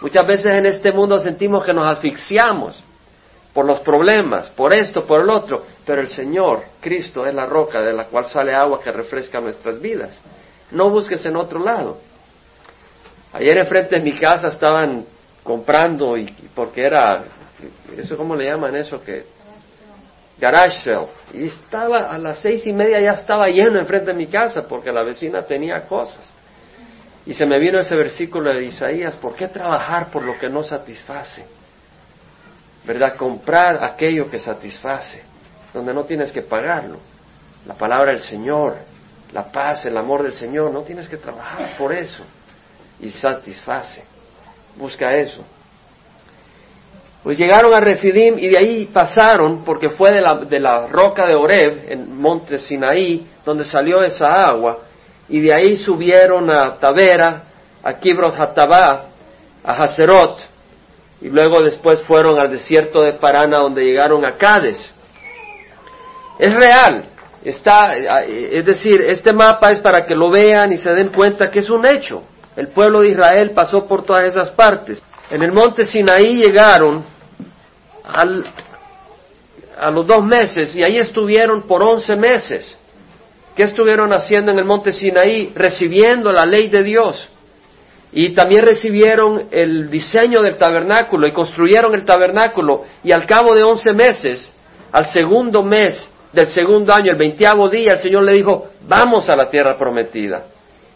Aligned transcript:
Muchas 0.00 0.26
veces 0.26 0.54
en 0.54 0.66
este 0.66 0.92
mundo 0.92 1.18
sentimos 1.18 1.64
que 1.64 1.74
nos 1.74 1.86
asfixiamos 1.86 2.82
por 3.52 3.64
los 3.64 3.80
problemas, 3.80 4.48
por 4.50 4.72
esto, 4.72 5.02
por 5.02 5.22
el 5.22 5.30
otro, 5.30 5.64
pero 5.84 6.00
el 6.00 6.08
Señor, 6.08 6.62
Cristo, 6.80 7.26
es 7.26 7.34
la 7.34 7.46
roca 7.46 7.82
de 7.82 7.92
la 7.92 8.04
cual 8.04 8.26
sale 8.26 8.54
agua 8.54 8.80
que 8.80 8.92
refresca 8.92 9.40
nuestras 9.40 9.80
vidas. 9.80 10.20
No 10.70 10.90
busques 10.90 11.24
en 11.26 11.36
otro 11.36 11.58
lado. 11.58 11.98
Ayer 13.32 13.58
enfrente 13.58 13.96
de 13.96 14.02
mi 14.02 14.12
casa 14.12 14.48
estaban 14.48 15.04
comprando, 15.42 16.16
y, 16.16 16.26
porque 16.54 16.82
era, 16.82 17.24
¿eso 17.96 18.16
cómo 18.16 18.36
le 18.36 18.44
llaman 18.44 18.76
eso? 18.76 19.02
que 19.02 19.24
Garage 20.38 20.82
sale. 20.82 21.08
Y 21.34 21.46
estaba 21.46 22.10
a 22.10 22.18
las 22.18 22.38
seis 22.38 22.66
y 22.66 22.72
media 22.72 23.00
ya 23.00 23.12
estaba 23.12 23.48
lleno 23.48 23.78
enfrente 23.78 24.12
de 24.12 24.16
mi 24.16 24.28
casa 24.28 24.62
porque 24.68 24.92
la 24.92 25.02
vecina 25.02 25.42
tenía 25.42 25.82
cosas. 25.86 26.32
Y 27.28 27.34
se 27.34 27.44
me 27.44 27.58
vino 27.58 27.78
ese 27.78 27.94
versículo 27.94 28.54
de 28.54 28.64
Isaías, 28.64 29.14
¿por 29.16 29.34
qué 29.34 29.48
trabajar 29.48 30.10
por 30.10 30.22
lo 30.22 30.38
que 30.38 30.48
no 30.48 30.64
satisface? 30.64 31.44
¿Verdad? 32.86 33.16
Comprar 33.16 33.84
aquello 33.84 34.30
que 34.30 34.38
satisface, 34.38 35.22
donde 35.74 35.92
no 35.92 36.04
tienes 36.04 36.32
que 36.32 36.40
pagarlo. 36.40 36.96
La 37.66 37.74
palabra 37.74 38.12
del 38.12 38.20
Señor, 38.20 38.78
la 39.32 39.52
paz, 39.52 39.84
el 39.84 39.98
amor 39.98 40.22
del 40.22 40.32
Señor, 40.32 40.72
no 40.72 40.80
tienes 40.80 41.06
que 41.06 41.18
trabajar 41.18 41.76
por 41.76 41.92
eso. 41.92 42.24
Y 42.98 43.10
satisface. 43.10 44.04
Busca 44.74 45.12
eso. 45.12 45.44
Pues 47.22 47.36
llegaron 47.36 47.74
a 47.74 47.80
Refidim 47.80 48.38
y 48.38 48.48
de 48.48 48.56
ahí 48.56 48.86
pasaron, 48.86 49.66
porque 49.66 49.90
fue 49.90 50.12
de 50.12 50.22
la, 50.22 50.34
de 50.34 50.60
la 50.60 50.86
roca 50.86 51.26
de 51.26 51.34
Oreb, 51.34 51.92
en 51.92 52.16
monte 52.16 52.56
Sinaí, 52.56 53.26
donde 53.44 53.66
salió 53.66 54.02
esa 54.02 54.48
agua, 54.48 54.78
y 55.28 55.40
de 55.40 55.52
ahí 55.52 55.76
subieron 55.76 56.50
a 56.50 56.78
Tavera, 56.78 57.42
a 57.82 57.94
Kibroth 57.94 58.38
Hatabá, 58.38 59.06
a 59.62 59.72
Haserot, 59.72 60.38
y 61.20 61.28
luego 61.28 61.62
después 61.62 62.00
fueron 62.02 62.38
al 62.38 62.50
desierto 62.50 63.02
de 63.02 63.14
Parana 63.14 63.58
donde 63.58 63.84
llegaron 63.84 64.24
a 64.24 64.36
Cades. 64.36 64.92
Es 66.38 66.54
real, 66.54 67.04
está, 67.44 67.94
es 67.94 68.64
decir, 68.64 69.00
este 69.02 69.32
mapa 69.32 69.70
es 69.70 69.80
para 69.80 70.06
que 70.06 70.14
lo 70.14 70.30
vean 70.30 70.72
y 70.72 70.78
se 70.78 70.90
den 70.90 71.08
cuenta 71.08 71.50
que 71.50 71.58
es 71.58 71.70
un 71.70 71.84
hecho. 71.84 72.22
El 72.56 72.68
pueblo 72.68 73.00
de 73.00 73.10
Israel 73.10 73.50
pasó 73.50 73.86
por 73.86 74.04
todas 74.04 74.24
esas 74.24 74.50
partes. 74.50 75.02
En 75.30 75.42
el 75.42 75.52
monte 75.52 75.84
Sinaí 75.84 76.36
llegaron 76.36 77.04
al, 78.04 78.44
a 79.78 79.90
los 79.90 80.06
dos 80.06 80.24
meses 80.24 80.74
y 80.74 80.82
ahí 80.82 80.96
estuvieron 80.96 81.62
por 81.62 81.82
once 81.82 82.16
meses. 82.16 82.76
¿Qué 83.58 83.64
estuvieron 83.64 84.12
haciendo 84.12 84.52
en 84.52 84.60
el 84.60 84.64
monte 84.64 84.92
Sinaí? 84.92 85.50
Recibiendo 85.52 86.30
la 86.30 86.46
ley 86.46 86.68
de 86.68 86.84
Dios. 86.84 87.28
Y 88.12 88.28
también 88.28 88.64
recibieron 88.64 89.48
el 89.50 89.90
diseño 89.90 90.42
del 90.42 90.56
tabernáculo 90.56 91.26
y 91.26 91.32
construyeron 91.32 91.92
el 91.92 92.04
tabernáculo. 92.04 92.84
Y 93.02 93.10
al 93.10 93.26
cabo 93.26 93.56
de 93.56 93.64
once 93.64 93.92
meses, 93.92 94.52
al 94.92 95.06
segundo 95.06 95.64
mes 95.64 96.08
del 96.32 96.46
segundo 96.46 96.94
año, 96.94 97.10
el 97.10 97.18
veintiavo 97.18 97.68
día, 97.68 97.94
el 97.94 97.98
Señor 97.98 98.22
le 98.22 98.34
dijo, 98.34 98.68
vamos 98.86 99.28
a 99.28 99.34
la 99.34 99.50
tierra 99.50 99.76
prometida. 99.76 100.44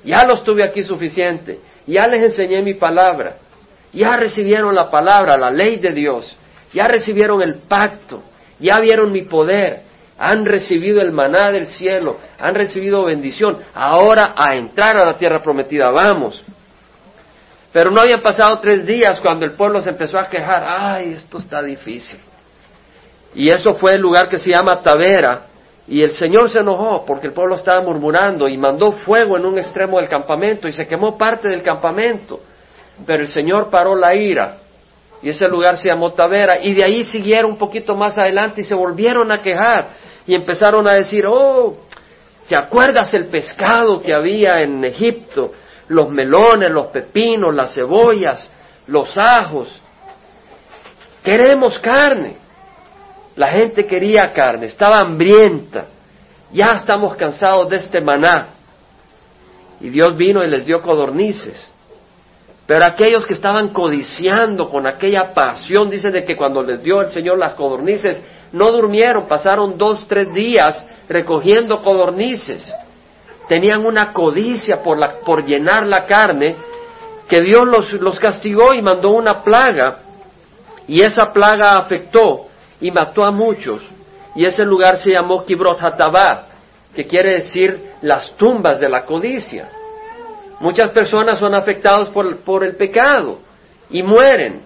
Ya 0.05 0.25
los 0.25 0.45
tuve 0.45 0.65
aquí 0.65 0.83
suficiente. 0.85 1.59
Ya 1.89 2.07
les 2.07 2.23
enseñé 2.23 2.63
mi 2.63 2.75
palabra. 2.75 3.39
Ya 3.93 4.17
recibieron 4.17 4.73
la 4.73 4.89
palabra, 4.89 5.37
la 5.37 5.51
ley 5.51 5.79
de 5.79 5.91
Dios. 5.91 6.37
Ya 6.73 6.87
recibieron 6.87 7.43
el 7.43 7.57
pacto. 7.57 8.23
Ya 8.61 8.79
vieron 8.79 9.11
mi 9.11 9.23
poder 9.23 9.91
han 10.19 10.45
recibido 10.45 11.01
el 11.01 11.13
maná 11.13 11.51
del 11.51 11.67
cielo, 11.67 12.19
han 12.39 12.55
recibido 12.55 13.05
bendición, 13.05 13.59
ahora 13.75 14.35
a 14.37 14.55
entrar 14.55 14.97
a 14.97 15.05
la 15.05 15.17
tierra 15.17 15.43
prometida, 15.43 15.91
vamos. 15.91 16.43
Pero 17.73 17.91
no 17.91 18.01
habían 18.01 18.21
pasado 18.21 18.59
tres 18.61 18.85
días 18.85 19.21
cuando 19.21 19.47
el 19.47 19.53
pueblo 19.53 19.81
se 19.81 19.91
empezó 19.91 20.19
a 20.19 20.29
quejar, 20.29 20.65
ay, 20.67 21.15
esto 21.15 21.39
está 21.39 21.63
difícil. 21.63 22.19
Y 23.35 23.49
eso 23.49 23.73
fue 23.73 23.95
el 23.95 24.03
lugar 24.03 24.29
que 24.29 24.39
se 24.39 24.51
llama 24.51 24.83
Tavera, 24.83 25.47
y 25.89 26.03
el 26.03 26.13
Señor 26.13 26.48
se 26.48 26.61
enojó 26.61 27.05
porque 27.05 27.27
el 27.27 27.33
pueblo 27.33 27.57
estaba 27.57 27.81
murmurando 27.81 28.48
y 28.48 28.57
mandó 28.57 28.92
fuego 28.92 29.36
en 29.36 29.45
un 29.45 29.59
extremo 29.59 29.98
del 29.98 30.09
campamento 30.09 30.69
y 30.69 30.73
se 30.73 30.86
quemó 30.86 31.19
parte 31.19 31.48
del 31.48 31.63
campamento. 31.63 32.41
Pero 33.05 33.23
el 33.23 33.29
Señor 33.29 33.69
paró 33.69 33.97
la 33.97 34.15
ira 34.15 34.59
y 35.23 35.29
ese 35.29 35.48
lugar 35.48 35.79
se 35.79 35.89
llamó 35.89 36.13
Tavera 36.13 36.63
y 36.63 36.73
de 36.75 36.85
ahí 36.85 37.05
siguieron 37.05 37.53
un 37.53 37.59
poquito 37.59 37.97
más 37.97 38.17
adelante 38.17 38.61
y 38.61 38.65
se 38.65 38.75
volvieron 38.75 39.31
a 39.33 39.42
quejar 39.42 39.89
y 40.27 40.35
empezaron 40.35 40.87
a 40.87 40.93
decir, 40.93 41.27
oh, 41.27 41.77
¿te 42.49 42.57
acuerdas 42.57 43.13
el 43.15 43.27
pescado 43.27 44.01
que 44.01 44.15
había 44.15 44.61
en 44.63 44.85
Egipto? 44.85 45.53
Los 45.89 46.11
melones, 46.11 46.71
los 46.71 46.87
pepinos, 46.87 47.55
las 47.55 47.75
cebollas, 47.75 48.49
los 48.87 49.17
ajos. 49.17 49.79
Queremos 51.23 51.79
carne. 51.79 52.37
La 53.37 53.49
gente 53.49 53.87
quería 53.87 54.31
carne, 54.33 54.67
estaba 54.67 55.01
hambrienta. 55.01 55.87
Ya 56.53 56.73
estamos 56.73 57.17
cansados 57.17 57.69
de 57.71 57.77
este 57.77 58.01
maná. 58.01 58.49
Y 59.81 59.89
Dios 59.89 60.17
vino 60.17 60.45
y 60.45 60.49
les 60.49 60.67
dio 60.67 60.81
codornices. 60.81 61.73
Pero 62.67 62.85
aquellos 62.85 63.27
que 63.27 63.33
estaban 63.33 63.69
codiciando 63.69 64.69
con 64.69 64.87
aquella 64.87 65.33
pasión, 65.33 65.91
dice 65.91 66.11
de 66.11 66.25
que 66.25 66.37
cuando 66.37 66.63
les 66.63 66.83
dio 66.83 67.01
el 67.01 67.11
Señor 67.11 67.39
las 67.39 67.55
codornices, 67.55 68.23
no 68.52 68.70
durmieron, 68.70 69.27
pasaron 69.27 69.77
dos, 69.79 70.07
tres 70.07 70.33
días 70.33 70.85
recogiendo 71.08 71.83
codornices. 71.83 72.73
Tenían 73.48 73.85
una 73.85 74.13
codicia 74.13 74.83
por, 74.83 74.98
la, 74.98 75.20
por 75.20 75.45
llenar 75.45 75.86
la 75.86 76.05
carne, 76.05 76.55
que 77.29 77.41
Dios 77.41 77.67
los, 77.67 77.92
los 77.95 78.20
castigó 78.20 78.74
y 78.74 78.83
mandó 78.83 79.11
una 79.11 79.42
plaga. 79.42 79.98
Y 80.86 81.01
esa 81.01 81.33
plaga 81.33 81.73
afectó 81.73 82.46
y 82.80 82.91
mató 82.91 83.24
a 83.24 83.30
muchos. 83.30 83.83
Y 84.35 84.45
ese 84.45 84.64
lugar 84.64 84.98
se 84.98 85.12
llamó 85.12 85.45
Kibrot 85.45 85.83
Hatabá, 85.83 86.46
que 86.95 87.07
quiere 87.07 87.35
decir 87.35 87.92
las 88.02 88.36
tumbas 88.36 88.80
de 88.80 88.89
la 88.89 89.05
codicia. 89.05 89.70
Muchas 90.61 90.91
personas 90.91 91.39
son 91.39 91.55
afectados 91.55 92.11
por, 92.11 92.36
por 92.39 92.64
el 92.64 92.77
pecado 92.77 93.39
y 93.91 94.02
mueren. 94.02 94.61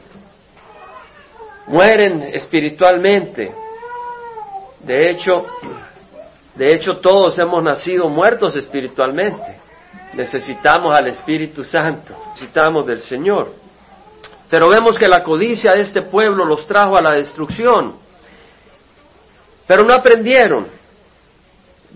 Mueren 1.68 2.22
espiritualmente. 2.22 3.65
De 4.86 5.10
hecho, 5.10 5.44
de 6.54 6.72
hecho 6.72 6.98
todos 6.98 7.36
hemos 7.40 7.62
nacido 7.62 8.08
muertos 8.08 8.54
espiritualmente. 8.54 9.58
Necesitamos 10.14 10.94
al 10.94 11.08
Espíritu 11.08 11.64
Santo, 11.64 12.14
necesitamos 12.30 12.86
del 12.86 13.00
Señor. 13.00 13.52
Pero 14.48 14.68
vemos 14.68 14.96
que 14.96 15.08
la 15.08 15.24
codicia 15.24 15.72
de 15.72 15.80
este 15.80 16.02
pueblo 16.02 16.44
los 16.44 16.68
trajo 16.68 16.96
a 16.96 17.02
la 17.02 17.10
destrucción. 17.10 17.96
Pero 19.66 19.82
no 19.82 19.92
aprendieron. 19.92 20.68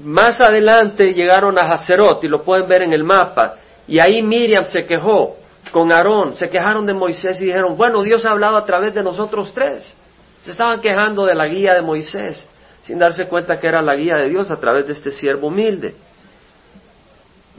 Más 0.02 0.40
adelante 0.40 1.14
llegaron 1.14 1.56
a 1.58 1.72
Hacerot 1.72 2.24
y 2.24 2.28
lo 2.28 2.42
pueden 2.42 2.66
ver 2.66 2.82
en 2.82 2.92
el 2.92 3.04
mapa. 3.04 3.54
Y 3.86 4.00
ahí 4.00 4.20
Miriam 4.20 4.64
se 4.64 4.84
quejó 4.84 5.36
con 5.70 5.92
Aarón, 5.92 6.34
se 6.36 6.50
quejaron 6.50 6.86
de 6.86 6.94
Moisés 6.94 7.40
y 7.40 7.44
dijeron, 7.44 7.76
bueno, 7.76 8.02
Dios 8.02 8.24
ha 8.24 8.30
hablado 8.30 8.56
a 8.56 8.64
través 8.64 8.92
de 8.94 9.04
nosotros 9.04 9.52
tres. 9.54 9.94
Se 10.42 10.50
estaban 10.50 10.80
quejando 10.80 11.24
de 11.24 11.36
la 11.36 11.46
guía 11.46 11.74
de 11.74 11.82
Moisés 11.82 12.44
sin 12.84 12.98
darse 12.98 13.26
cuenta 13.26 13.58
que 13.58 13.66
era 13.66 13.82
la 13.82 13.94
guía 13.94 14.16
de 14.16 14.28
Dios 14.28 14.50
a 14.50 14.56
través 14.56 14.86
de 14.86 14.94
este 14.94 15.10
siervo 15.10 15.48
humilde. 15.48 15.94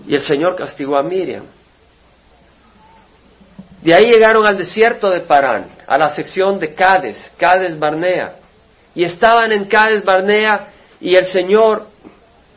Y 0.07 0.15
el 0.15 0.21
Señor 0.21 0.55
castigó 0.55 0.97
a 0.97 1.03
Miriam. 1.03 1.45
De 3.81 3.93
ahí 3.93 4.05
llegaron 4.05 4.45
al 4.45 4.57
desierto 4.57 5.09
de 5.09 5.21
Parán, 5.21 5.65
a 5.87 5.97
la 5.97 6.09
sección 6.09 6.59
de 6.59 6.73
Cades, 6.73 7.31
Cades 7.37 7.77
Barnea. 7.77 8.35
Y 8.93 9.03
estaban 9.03 9.51
en 9.51 9.65
Cades 9.65 10.03
Barnea 10.03 10.67
y 10.99 11.15
el 11.15 11.25
Señor, 11.25 11.87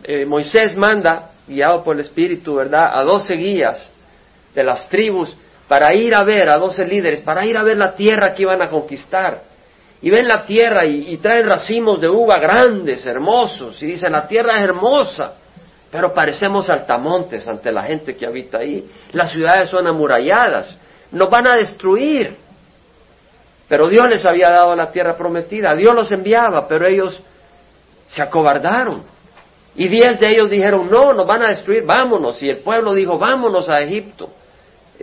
eh, 0.03 0.27
Moisés 0.27 0.77
manda, 0.77 1.31
guiado 1.47 1.83
por 1.83 1.95
el 1.95 2.01
Espíritu, 2.01 2.55
¿verdad?, 2.55 2.91
a 2.93 3.03
doce 3.03 3.35
guías 3.37 3.91
de 4.55 4.63
las 4.63 4.89
tribus 4.89 5.35
para 5.69 5.95
ir 5.95 6.15
a 6.15 6.25
ver, 6.25 6.51
a 6.51 6.59
doce 6.59 6.87
líderes, 6.87 7.21
para 7.21 7.45
ir 7.47 7.57
a 7.57 7.63
ver 7.63 7.77
la 7.77 7.95
tierra 7.95 8.35
que 8.35 8.43
iban 8.43 8.61
a 8.61 8.69
conquistar 8.69 9.54
y 10.05 10.11
ven 10.11 10.29
la 10.29 10.45
tierra 10.45 10.85
y, 10.85 11.17
traen 11.17 11.47
racimos 11.47 11.99
de 11.99 12.11
uva 12.11 12.39
grandes, 12.39 13.07
hermosos, 13.07 13.83
y 13.83 13.87
dicen, 13.87 14.13
la 14.13 14.27
tierra 14.27 14.59
es 14.59 14.65
hermosa, 14.65 15.33
pero 15.91 16.13
parecemos 16.13 16.69
altamontes 16.69 17.49
ante 17.49 17.73
la 17.73 17.85
gente 17.85 18.15
que 18.15 18.27
habita 18.27 18.59
ahí. 18.59 18.87
Las 19.13 19.33
ciudades 19.33 19.71
son 19.71 19.87
amuralladas, 19.87 20.79
nos 21.11 21.31
van 21.31 21.47
a 21.47 21.57
destruir. 21.57 22.37
Pero 23.67 23.89
Dios 23.89 24.07
les 24.11 24.27
había 24.27 24.51
dado 24.51 24.77
la 24.77 24.91
tierra 24.91 25.17
prometida, 25.17 25.75
Dios 25.75 25.95
los 25.95 26.13
enviaba, 26.13 26.69
pero 26.69 26.85
ellos 26.85 27.23
se 28.07 28.21
acobardaron. 28.21 29.05
Y 29.75 29.89
diez 29.89 30.21
de 30.21 30.29
ellos 30.29 30.51
dijeron, 30.51 30.91
no, 30.91 31.15
nos 31.15 31.27
van 31.27 31.45
a 31.45 31.49
destruir, 31.49 31.83
vámonos. 31.87 32.43
Y 32.43 32.51
el 32.51 32.59
pueblo 32.59 32.93
dijo, 32.93 33.17
vámonos 33.17 33.71
a 33.71 33.81
Egipto, 33.81 34.29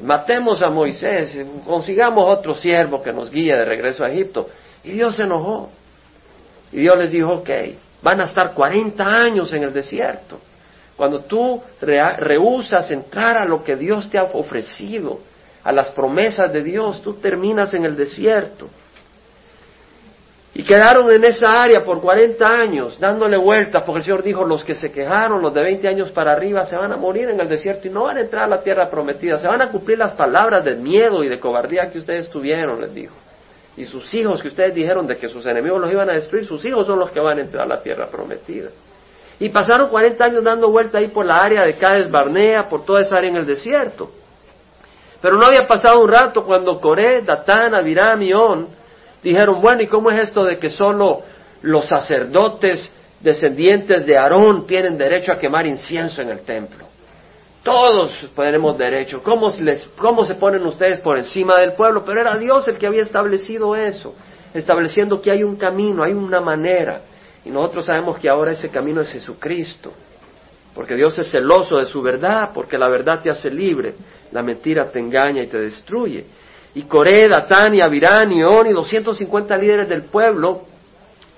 matemos 0.03 0.61
a 0.61 0.69
Moisés, 0.69 1.43
consigamos 1.65 2.23
otro 2.27 2.53
siervo 2.53 3.01
que 3.01 3.11
nos 3.11 3.31
guíe 3.31 3.55
de 3.55 3.65
regreso 3.65 4.05
a 4.05 4.11
Egipto. 4.11 4.47
Y 4.83 4.91
Dios 4.91 5.15
se 5.15 5.23
enojó. 5.23 5.69
Y 6.71 6.81
Dios 6.81 6.97
les 6.97 7.11
dijo, 7.11 7.33
ok, 7.33 7.49
van 8.01 8.21
a 8.21 8.25
estar 8.25 8.53
40 8.53 9.03
años 9.03 9.51
en 9.53 9.63
el 9.63 9.73
desierto. 9.73 10.39
Cuando 10.95 11.21
tú 11.21 11.61
rehusas 11.81 12.91
entrar 12.91 13.37
a 13.37 13.45
lo 13.45 13.63
que 13.63 13.75
Dios 13.75 14.09
te 14.09 14.17
ha 14.17 14.23
ofrecido, 14.23 15.19
a 15.63 15.71
las 15.71 15.91
promesas 15.91 16.51
de 16.51 16.63
Dios, 16.63 17.01
tú 17.01 17.13
terminas 17.15 17.73
en 17.73 17.85
el 17.85 17.95
desierto. 17.95 18.69
Y 20.53 20.63
quedaron 20.63 21.09
en 21.09 21.23
esa 21.23 21.47
área 21.47 21.83
por 21.83 22.01
40 22.01 22.45
años, 22.45 22.99
dándole 22.99 23.37
vueltas, 23.37 23.83
porque 23.85 23.99
el 23.99 24.03
Señor 24.03 24.23
dijo, 24.23 24.43
los 24.43 24.65
que 24.65 24.75
se 24.75 24.91
quejaron, 24.91 25.41
los 25.41 25.53
de 25.53 25.61
20 25.61 25.87
años 25.87 26.11
para 26.11 26.33
arriba, 26.33 26.65
se 26.65 26.75
van 26.75 26.91
a 26.91 26.97
morir 26.97 27.29
en 27.29 27.39
el 27.39 27.47
desierto 27.47 27.87
y 27.87 27.91
no 27.91 28.03
van 28.03 28.17
a 28.17 28.21
entrar 28.21 28.43
a 28.43 28.47
la 28.47 28.61
tierra 28.61 28.89
prometida, 28.89 29.37
se 29.37 29.47
van 29.47 29.61
a 29.61 29.69
cumplir 29.69 29.97
las 29.97 30.11
palabras 30.11 30.65
de 30.65 30.75
miedo 30.75 31.23
y 31.23 31.29
de 31.29 31.39
cobardía 31.39 31.89
que 31.89 31.99
ustedes 31.99 32.29
tuvieron, 32.29 32.81
les 32.81 32.93
dijo. 32.93 33.15
Y 33.81 33.85
sus 33.85 34.13
hijos 34.13 34.43
que 34.43 34.49
ustedes 34.49 34.75
dijeron 34.75 35.07
de 35.07 35.17
que 35.17 35.27
sus 35.27 35.43
enemigos 35.47 35.81
los 35.81 35.91
iban 35.91 36.07
a 36.07 36.13
destruir, 36.13 36.45
sus 36.45 36.63
hijos 36.63 36.85
son 36.85 36.99
los 36.99 37.09
que 37.09 37.19
van 37.19 37.39
a 37.39 37.41
entrar 37.41 37.65
a 37.65 37.77
la 37.77 37.81
tierra 37.81 38.05
prometida. 38.05 38.69
Y 39.39 39.49
pasaron 39.49 39.89
40 39.89 40.23
años 40.23 40.43
dando 40.43 40.69
vuelta 40.69 40.99
ahí 40.99 41.07
por 41.07 41.25
la 41.25 41.39
área 41.39 41.63
de 41.65 41.73
Cades 41.73 42.11
Barnea, 42.11 42.69
por 42.69 42.85
toda 42.85 43.01
esa 43.01 43.15
área 43.15 43.31
en 43.31 43.37
el 43.37 43.45
desierto. 43.47 44.11
Pero 45.19 45.35
no 45.35 45.45
había 45.47 45.67
pasado 45.67 45.99
un 45.99 46.11
rato 46.11 46.45
cuando 46.45 46.79
Coré, 46.79 47.23
Datán, 47.23 47.73
Abiram 47.73 48.21
y 48.21 48.31
On 48.33 48.67
dijeron, 49.23 49.59
bueno, 49.59 49.81
¿y 49.81 49.87
cómo 49.87 50.11
es 50.11 50.29
esto 50.29 50.43
de 50.43 50.59
que 50.59 50.69
solo 50.69 51.23
los 51.63 51.85
sacerdotes 51.85 52.87
descendientes 53.19 54.05
de 54.05 54.15
Aarón 54.15 54.67
tienen 54.67 54.95
derecho 54.95 55.33
a 55.33 55.39
quemar 55.39 55.65
incienso 55.65 56.21
en 56.21 56.29
el 56.29 56.41
templo? 56.41 56.85
Todos 57.63 58.29
tenemos 58.35 58.77
derecho. 58.77 59.21
¿Cómo, 59.21 59.51
les, 59.59 59.83
¿Cómo 59.97 60.25
se 60.25 60.35
ponen 60.35 60.65
ustedes 60.65 60.99
por 60.99 61.17
encima 61.17 61.59
del 61.59 61.73
pueblo? 61.73 62.03
Pero 62.05 62.21
era 62.21 62.37
Dios 62.37 62.67
el 62.67 62.77
que 62.77 62.87
había 62.87 63.03
establecido 63.03 63.75
eso, 63.75 64.15
estableciendo 64.53 65.21
que 65.21 65.31
hay 65.31 65.43
un 65.43 65.55
camino, 65.55 66.03
hay 66.03 66.13
una 66.13 66.41
manera. 66.41 67.01
Y 67.45 67.49
nosotros 67.49 67.85
sabemos 67.85 68.17
que 68.17 68.29
ahora 68.29 68.53
ese 68.53 68.69
camino 68.69 69.01
es 69.01 69.11
Jesucristo. 69.11 69.91
Porque 70.73 70.95
Dios 70.95 71.17
es 71.19 71.29
celoso 71.29 71.77
de 71.77 71.85
su 71.85 72.01
verdad, 72.01 72.51
porque 72.53 72.77
la 72.77 72.87
verdad 72.87 73.19
te 73.21 73.29
hace 73.29 73.49
libre, 73.49 73.93
la 74.31 74.41
mentira 74.41 74.89
te 74.89 74.99
engaña 74.99 75.43
y 75.43 75.47
te 75.47 75.57
destruye 75.57 76.25
y 76.73 76.83
Coré, 76.83 77.27
Datán 77.27 77.75
y 77.75 77.81
Abirán 77.81 78.31
y 78.31 78.43
On 78.43 78.65
y 78.65 78.71
250 78.71 79.57
líderes 79.57 79.89
del 79.89 80.03
pueblo 80.03 80.63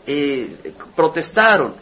eh, 0.06 0.74
protestaron. 0.96 1.74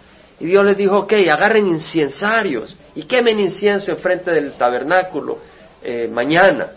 Y 0.41 0.47
Dios 0.47 0.65
les 0.65 0.75
dijo, 0.75 0.97
ok, 0.97 1.13
agarren 1.31 1.67
incensarios 1.67 2.75
y 2.95 3.03
quemen 3.03 3.39
incienso 3.39 3.91
enfrente 3.91 4.31
del 4.31 4.53
tabernáculo 4.53 5.37
eh, 5.83 6.09
mañana 6.11 6.71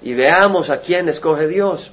y 0.00 0.14
veamos 0.14 0.70
a 0.70 0.78
quién 0.78 1.10
escoge 1.10 1.46
Dios. 1.46 1.92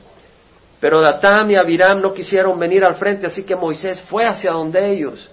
Pero 0.79 1.01
Datán 1.01 1.51
y 1.51 1.57
Abiram 1.57 2.01
no 2.01 2.13
quisieron 2.13 2.57
venir 2.57 2.85
al 2.85 2.95
frente, 2.95 3.27
así 3.27 3.43
que 3.43 3.53
Moisés 3.53 4.01
fue 4.03 4.25
hacia 4.25 4.53
donde 4.53 4.93
ellos 4.93 5.29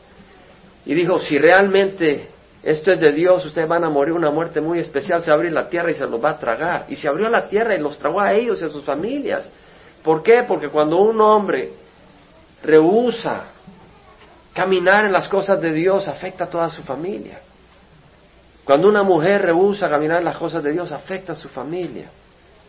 y 0.85 0.93
dijo, 0.93 1.21
si 1.21 1.39
realmente 1.39 2.31
esto 2.65 2.91
es 2.91 2.99
de 2.99 3.13
Dios, 3.13 3.47
ustedes 3.47 3.69
van 3.69 3.85
a 3.85 3.89
morir 3.89 4.13
una 4.13 4.33
muerte 4.33 4.61
muy 4.61 4.81
especial, 4.81 5.23
se 5.23 5.31
va 5.31 5.35
a 5.35 5.37
abrir 5.37 5.53
la 5.53 5.69
tierra 5.69 5.93
y 5.93 5.95
se 5.95 6.05
los 6.05 6.23
va 6.23 6.31
a 6.31 6.39
tragar. 6.41 6.87
Y 6.89 6.97
se 6.97 7.07
abrió 7.07 7.29
la 7.29 7.47
tierra 7.47 7.77
y 7.77 7.79
los 7.79 7.97
tragó 7.97 8.21
a 8.21 8.35
ellos 8.35 8.61
y 8.61 8.65
a 8.65 8.69
sus 8.71 8.85
familias. 8.85 9.49
¿Por 10.03 10.21
qué? 10.25 10.43
Porque 10.43 10.69
cuando 10.69 10.97
un 10.97 11.21
hombre 11.21 11.71
rehúsa 12.65 13.53
caminar 14.57 15.05
en 15.05 15.13
las 15.13 15.29
cosas 15.29 15.61
de 15.61 15.71
Dios, 15.71 16.09
afecta 16.09 16.45
a 16.45 16.49
toda 16.49 16.71
su 16.71 16.83
familia. 16.83 17.39
Cuando 18.65 18.89
una 18.89 19.03
mujer 19.03 19.43
rehúsa 19.43 19.87
caminar 19.87 20.21
en 20.21 20.25
las 20.25 20.39
cosas 20.39 20.63
de 20.63 20.73
Dios, 20.73 20.91
afecta 20.93 21.35
a 21.35 21.37
su 21.37 21.51
familia. 21.51 22.09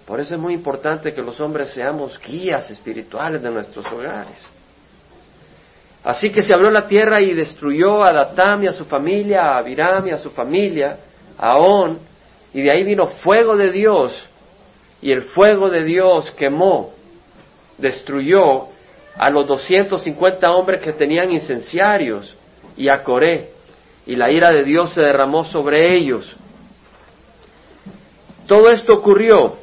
Por 0.05 0.19
eso 0.19 0.35
es 0.35 0.39
muy 0.39 0.53
importante 0.53 1.13
que 1.13 1.21
los 1.21 1.39
hombres 1.39 1.69
seamos 1.69 2.19
guías 2.19 2.69
espirituales 2.69 3.41
de 3.41 3.49
nuestros 3.49 3.85
hogares. 3.87 4.37
Así 6.03 6.29
que 6.29 6.43
se 6.43 6.53
abrió 6.53 6.69
la 6.71 6.85
tierra 6.85 7.21
y 7.21 7.33
destruyó 7.33 8.03
a 8.03 8.11
Datam 8.11 8.65
y 8.65 8.67
a 8.67 8.73
su 8.73 8.83
familia, 8.83 9.43
a 9.43 9.57
Abiram 9.59 10.07
y 10.07 10.11
a 10.11 10.17
su 10.17 10.29
familia, 10.31 10.97
a 11.37 11.57
On, 11.57 11.97
y 12.53 12.63
de 12.63 12.71
ahí 12.71 12.83
vino 12.83 13.07
fuego 13.07 13.55
de 13.55 13.71
Dios, 13.71 14.27
y 15.01 15.13
el 15.13 15.23
fuego 15.23 15.69
de 15.69 15.85
Dios 15.85 16.31
quemó, 16.31 16.91
destruyó 17.77 18.76
a 19.17 19.29
los 19.29 19.47
250 19.47 20.49
hombres 20.51 20.81
que 20.81 20.93
tenían 20.93 21.31
incenciarios 21.31 22.35
y 22.75 22.89
a 22.89 23.03
Coré, 23.03 23.51
y 24.05 24.15
la 24.15 24.31
ira 24.31 24.51
de 24.51 24.63
Dios 24.63 24.93
se 24.93 25.01
derramó 25.01 25.43
sobre 25.43 25.95
ellos. 25.95 26.35
Todo 28.45 28.69
esto 28.69 28.93
ocurrió, 28.93 29.57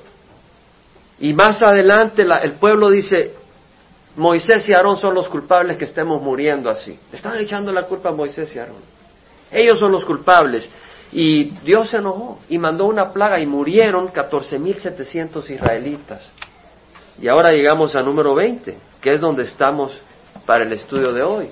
y 1.18 1.32
más 1.32 1.62
adelante 1.62 2.26
el 2.42 2.54
pueblo 2.54 2.90
dice, 2.90 3.34
Moisés 4.16 4.68
y 4.68 4.74
Aarón 4.74 4.96
son 4.96 5.14
los 5.14 5.28
culpables 5.28 5.76
que 5.76 5.84
estemos 5.84 6.20
muriendo 6.22 6.70
así. 6.70 6.98
Están 7.12 7.38
echando 7.38 7.72
la 7.72 7.84
culpa 7.84 8.10
a 8.10 8.12
Moisés 8.12 8.54
y 8.54 8.58
Aarón. 8.58 8.82
Ellos 9.50 9.78
son 9.78 9.90
los 9.90 10.04
culpables. 10.04 10.68
Y 11.12 11.50
Dios 11.64 11.90
se 11.90 11.98
enojó 11.98 12.40
y 12.48 12.58
mandó 12.58 12.86
una 12.86 13.12
plaga 13.12 13.40
y 13.40 13.46
murieron 13.46 14.08
14.700 14.08 15.48
israelitas. 15.50 16.30
Y 17.20 17.28
ahora 17.28 17.50
llegamos 17.50 17.94
al 17.94 18.04
número 18.04 18.34
20, 18.34 18.76
que 19.04 19.12
es 19.12 19.20
donde 19.20 19.42
estamos 19.42 19.92
para 20.46 20.64
el 20.64 20.72
estudio 20.72 21.12
de 21.12 21.22
hoy. 21.22 21.50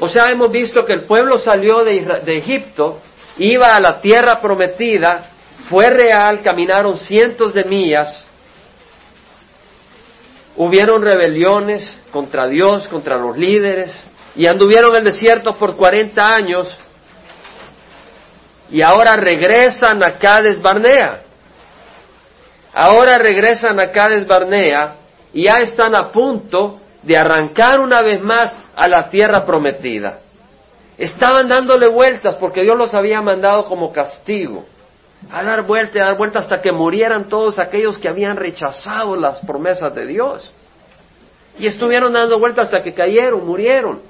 O 0.00 0.08
sea, 0.08 0.32
hemos 0.32 0.50
visto 0.50 0.84
que 0.84 0.94
el 0.94 1.04
pueblo 1.04 1.38
salió 1.38 1.84
de, 1.84 2.36
Egipto, 2.36 3.00
iba 3.36 3.76
a 3.76 3.80
la 3.80 4.00
tierra 4.00 4.40
prometida, 4.40 5.30
fue 5.70 5.90
real, 5.90 6.42
caminaron 6.42 6.96
cientos 6.96 7.54
de 7.54 7.62
millas, 7.62 8.26
hubieron 10.56 11.00
rebeliones 11.00 11.96
contra 12.10 12.48
Dios, 12.48 12.88
contra 12.88 13.16
los 13.16 13.38
líderes, 13.38 13.96
y 14.34 14.46
anduvieron 14.46 14.90
en 14.90 15.06
el 15.06 15.12
desierto 15.12 15.54
por 15.54 15.76
40 15.76 16.34
años, 16.34 16.76
y 18.72 18.82
ahora 18.82 19.14
regresan 19.14 20.02
a 20.02 20.16
Cades 20.16 20.60
Barnea. 20.60 21.22
Ahora 22.74 23.18
regresan 23.18 23.78
a 23.78 23.92
Cades 23.92 24.26
Barnea 24.26 24.96
y 25.32 25.44
ya 25.44 25.54
están 25.60 25.94
a 25.94 26.10
punto 26.10 26.78
de 27.02 27.16
arrancar 27.16 27.80
una 27.80 28.02
vez 28.02 28.22
más 28.22 28.56
a 28.74 28.88
la 28.88 29.10
tierra 29.10 29.44
prometida. 29.44 30.20
Estaban 30.98 31.48
dándole 31.48 31.88
vueltas 31.88 32.36
porque 32.36 32.62
Dios 32.62 32.76
los 32.76 32.94
había 32.94 33.20
mandado 33.20 33.64
como 33.64 33.92
castigo 33.92 34.64
a 35.30 35.42
dar 35.42 35.62
vuelta 35.62 35.98
y 35.98 36.00
a 36.00 36.06
dar 36.06 36.16
vuelta 36.16 36.40
hasta 36.40 36.60
que 36.60 36.72
murieran 36.72 37.28
todos 37.28 37.58
aquellos 37.58 37.98
que 37.98 38.08
habían 38.08 38.36
rechazado 38.36 39.16
las 39.16 39.40
promesas 39.40 39.94
de 39.94 40.06
Dios. 40.06 40.52
Y 41.58 41.66
estuvieron 41.66 42.12
dando 42.12 42.38
vueltas 42.38 42.66
hasta 42.66 42.82
que 42.82 42.94
cayeron, 42.94 43.46
murieron. 43.46 44.00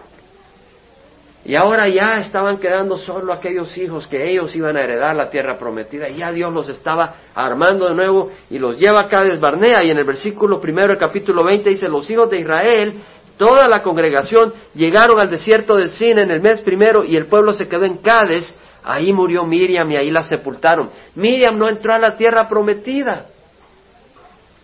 Y 1.45 1.57
ahora 1.57 1.89
ya 1.89 2.19
estaban 2.19 2.59
quedando 2.59 2.97
solo 2.97 3.33
aquellos 3.33 3.77
hijos 3.77 4.07
que 4.07 4.31
ellos 4.31 4.55
iban 4.55 4.77
a 4.77 4.81
heredar 4.81 5.17
la 5.17 5.29
tierra 5.29 5.59
prometida. 5.59 6.09
Y 6.09 6.19
ya 6.19 6.31
Dios 6.31 6.53
los 6.53 6.69
estaba 6.69 7.15
armando 7.35 7.89
de 7.89 7.95
nuevo 7.95 8.31
y 8.49 8.59
los 8.59 8.79
lleva 8.79 9.01
a 9.01 9.09
Cades 9.09 9.41
Barnea. 9.41 9.83
Y 9.83 9.91
en 9.91 9.99
el 9.99 10.05
versículo 10.05 10.61
primero 10.61 10.89
del 10.89 10.99
capítulo 10.99 11.43
20 11.43 11.71
dice, 11.71 11.89
los 11.89 12.09
hijos 12.09 12.31
de 12.31 12.41
Israel, 12.41 13.01
toda 13.37 13.67
la 13.67 13.83
congregación, 13.83 14.55
llegaron 14.75 15.19
al 15.19 15.31
desierto 15.31 15.77
del 15.77 15.91
Sin 15.91 16.19
en 16.19 16.31
el 16.31 16.41
mes 16.41 16.61
primero 16.61 17.03
y 17.03 17.17
el 17.17 17.27
pueblo 17.27 17.53
se 17.53 17.67
quedó 17.67 17.85
en 17.85 17.99
Cades 17.99 18.57
Ahí 18.85 19.13
murió 19.13 19.45
Miriam 19.45 19.91
y 19.91 19.97
ahí 19.97 20.11
la 20.11 20.25
sepultaron. 20.25 20.91
Miriam 21.15 21.57
no 21.57 21.69
entró 21.69 21.93
a 21.93 21.99
la 21.99 22.17
tierra 22.17 22.49
prometida. 22.49 23.27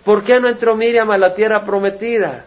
¿Por 0.04 0.24
qué 0.24 0.40
no 0.40 0.48
entró 0.48 0.74
Miriam 0.76 1.10
a 1.10 1.18
la 1.18 1.34
tierra 1.34 1.62
prometida? 1.64 2.46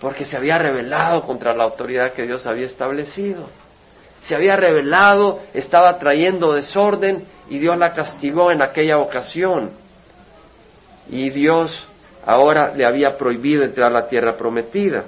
Porque 0.00 0.24
se 0.24 0.36
había 0.36 0.58
rebelado 0.58 1.22
contra 1.22 1.54
la 1.54 1.64
autoridad 1.64 2.12
que 2.12 2.22
Dios 2.22 2.46
había 2.46 2.66
establecido. 2.66 3.48
Se 4.20 4.34
había 4.34 4.56
rebelado, 4.56 5.40
estaba 5.54 5.98
trayendo 5.98 6.52
desorden 6.52 7.26
y 7.48 7.58
Dios 7.58 7.76
la 7.78 7.94
castigó 7.94 8.50
en 8.50 8.62
aquella 8.62 8.98
ocasión. 8.98 9.70
Y 11.08 11.30
Dios 11.30 11.86
ahora 12.24 12.74
le 12.74 12.84
había 12.84 13.16
prohibido 13.16 13.64
entrar 13.64 13.90
a 13.90 14.00
la 14.00 14.08
tierra 14.08 14.36
prometida. 14.36 15.04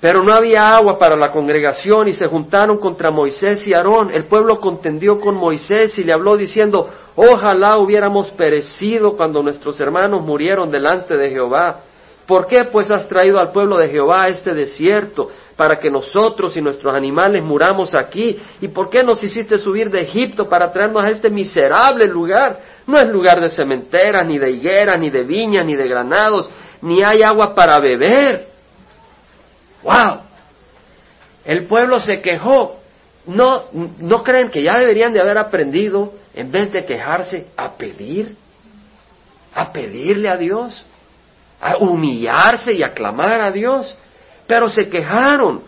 Pero 0.00 0.22
no 0.22 0.32
había 0.32 0.76
agua 0.76 0.98
para 0.98 1.16
la 1.16 1.32
congregación 1.32 2.08
y 2.08 2.12
se 2.12 2.26
juntaron 2.26 2.78
contra 2.78 3.10
Moisés 3.10 3.66
y 3.66 3.72
Aarón. 3.72 4.10
El 4.12 4.26
pueblo 4.26 4.60
contendió 4.60 5.18
con 5.18 5.36
Moisés 5.36 5.96
y 5.98 6.04
le 6.04 6.12
habló 6.12 6.36
diciendo, 6.36 6.88
ojalá 7.14 7.78
hubiéramos 7.78 8.30
perecido 8.32 9.16
cuando 9.16 9.42
nuestros 9.42 9.80
hermanos 9.80 10.22
murieron 10.22 10.70
delante 10.70 11.16
de 11.16 11.30
Jehová. 11.30 11.80
¿Por 12.26 12.48
qué 12.48 12.64
pues 12.64 12.90
has 12.90 13.08
traído 13.08 13.38
al 13.38 13.52
pueblo 13.52 13.78
de 13.78 13.88
Jehová 13.88 14.24
a 14.24 14.28
este 14.28 14.52
desierto 14.52 15.30
para 15.56 15.78
que 15.78 15.90
nosotros 15.90 16.56
y 16.56 16.60
nuestros 16.60 16.94
animales 16.94 17.42
muramos 17.42 17.94
aquí? 17.94 18.40
¿Y 18.60 18.68
por 18.68 18.90
qué 18.90 19.04
nos 19.04 19.22
hiciste 19.22 19.58
subir 19.58 19.90
de 19.90 20.00
Egipto 20.00 20.48
para 20.48 20.72
traernos 20.72 21.04
a 21.04 21.10
este 21.10 21.30
miserable 21.30 22.06
lugar? 22.06 22.58
No 22.86 22.98
es 22.98 23.08
lugar 23.08 23.40
de 23.40 23.48
cementeras, 23.48 24.26
ni 24.26 24.38
de 24.38 24.50
higueras, 24.50 24.98
ni 24.98 25.08
de 25.08 25.22
viñas, 25.22 25.64
ni 25.64 25.76
de 25.76 25.86
granados, 25.86 26.50
ni 26.82 27.02
hay 27.02 27.22
agua 27.22 27.54
para 27.54 27.78
beber. 27.78 28.48
¡Wow! 29.84 30.20
El 31.44 31.64
pueblo 31.64 32.00
se 32.00 32.20
quejó. 32.20 32.80
¿No, 33.26 33.64
¿No 33.98 34.22
creen 34.22 34.50
que 34.50 34.62
ya 34.62 34.78
deberían 34.78 35.12
de 35.12 35.20
haber 35.20 35.38
aprendido, 35.38 36.12
en 36.34 36.50
vez 36.50 36.72
de 36.72 36.84
quejarse, 36.84 37.48
a 37.56 37.72
pedir? 37.72 38.36
A 39.54 39.72
pedirle 39.72 40.28
a 40.28 40.36
Dios, 40.36 40.84
a 41.60 41.76
humillarse 41.78 42.72
y 42.72 42.82
a 42.82 42.92
clamar 42.92 43.40
a 43.40 43.50
Dios. 43.50 43.96
Pero 44.46 44.68
se 44.68 44.88
quejaron. 44.88 45.62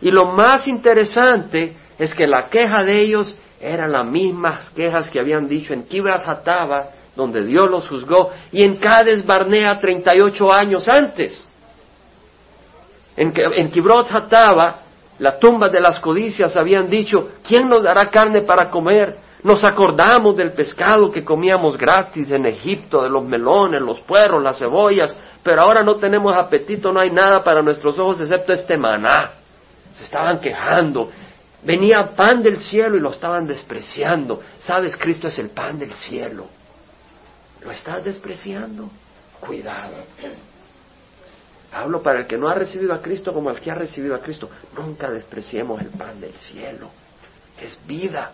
Y 0.00 0.10
lo 0.10 0.26
más 0.26 0.66
interesante 0.68 1.74
es 1.98 2.14
que 2.14 2.26
la 2.26 2.48
queja 2.48 2.82
de 2.82 3.00
ellos 3.00 3.34
Eran 3.60 3.92
las 3.92 4.04
mismas 4.04 4.70
quejas 4.70 5.08
que 5.08 5.18
habían 5.18 5.48
dicho 5.48 5.72
en 5.72 5.84
Kibrat 5.84 6.28
Hataba, 6.28 6.90
donde 7.16 7.44
Dios 7.44 7.70
los 7.70 7.88
juzgó, 7.88 8.30
y 8.52 8.62
en 8.62 8.76
Cades 8.76 9.24
Barnea 9.24 9.80
38 9.80 10.52
años 10.52 10.86
antes. 10.88 11.42
En, 13.16 13.32
en 13.34 13.70
Kibrot 13.70 14.10
Hataba, 14.12 14.80
la 15.18 15.38
tumba 15.38 15.70
de 15.70 15.80
las 15.80 15.98
codicias, 16.00 16.54
habían 16.56 16.90
dicho, 16.90 17.30
¿quién 17.42 17.66
nos 17.68 17.82
dará 17.82 18.10
carne 18.10 18.42
para 18.42 18.68
comer? 18.68 19.16
Nos 19.46 19.62
acordamos 19.62 20.36
del 20.36 20.50
pescado 20.50 21.08
que 21.08 21.24
comíamos 21.24 21.76
gratis 21.76 22.32
en 22.32 22.46
Egipto, 22.46 23.04
de 23.04 23.08
los 23.08 23.24
melones, 23.24 23.80
los 23.80 24.00
puerros, 24.00 24.42
las 24.42 24.58
cebollas, 24.58 25.14
pero 25.40 25.62
ahora 25.62 25.84
no 25.84 25.94
tenemos 25.94 26.34
apetito, 26.34 26.90
no 26.90 26.98
hay 26.98 27.12
nada 27.12 27.44
para 27.44 27.62
nuestros 27.62 27.96
ojos 27.96 28.20
excepto 28.20 28.52
este 28.52 28.76
maná. 28.76 29.34
Se 29.92 30.02
estaban 30.02 30.40
quejando. 30.40 31.12
Venía 31.62 32.10
pan 32.16 32.42
del 32.42 32.58
cielo 32.58 32.96
y 32.96 33.00
lo 33.00 33.12
estaban 33.12 33.46
despreciando. 33.46 34.42
Sabes, 34.58 34.96
Cristo 34.96 35.28
es 35.28 35.38
el 35.38 35.50
pan 35.50 35.78
del 35.78 35.92
cielo. 35.92 36.48
¿Lo 37.62 37.70
estás 37.70 38.02
despreciando? 38.02 38.90
Cuidado. 39.38 39.94
Hablo 41.72 42.02
para 42.02 42.18
el 42.18 42.26
que 42.26 42.36
no 42.36 42.48
ha 42.48 42.54
recibido 42.54 42.92
a 42.92 43.00
Cristo 43.00 43.32
como 43.32 43.50
el 43.50 43.60
que 43.60 43.70
ha 43.70 43.76
recibido 43.76 44.16
a 44.16 44.18
Cristo. 44.18 44.50
Nunca 44.76 45.08
despreciemos 45.08 45.80
el 45.82 45.90
pan 45.90 46.20
del 46.20 46.32
cielo. 46.32 46.90
Es 47.62 47.78
vida. 47.86 48.32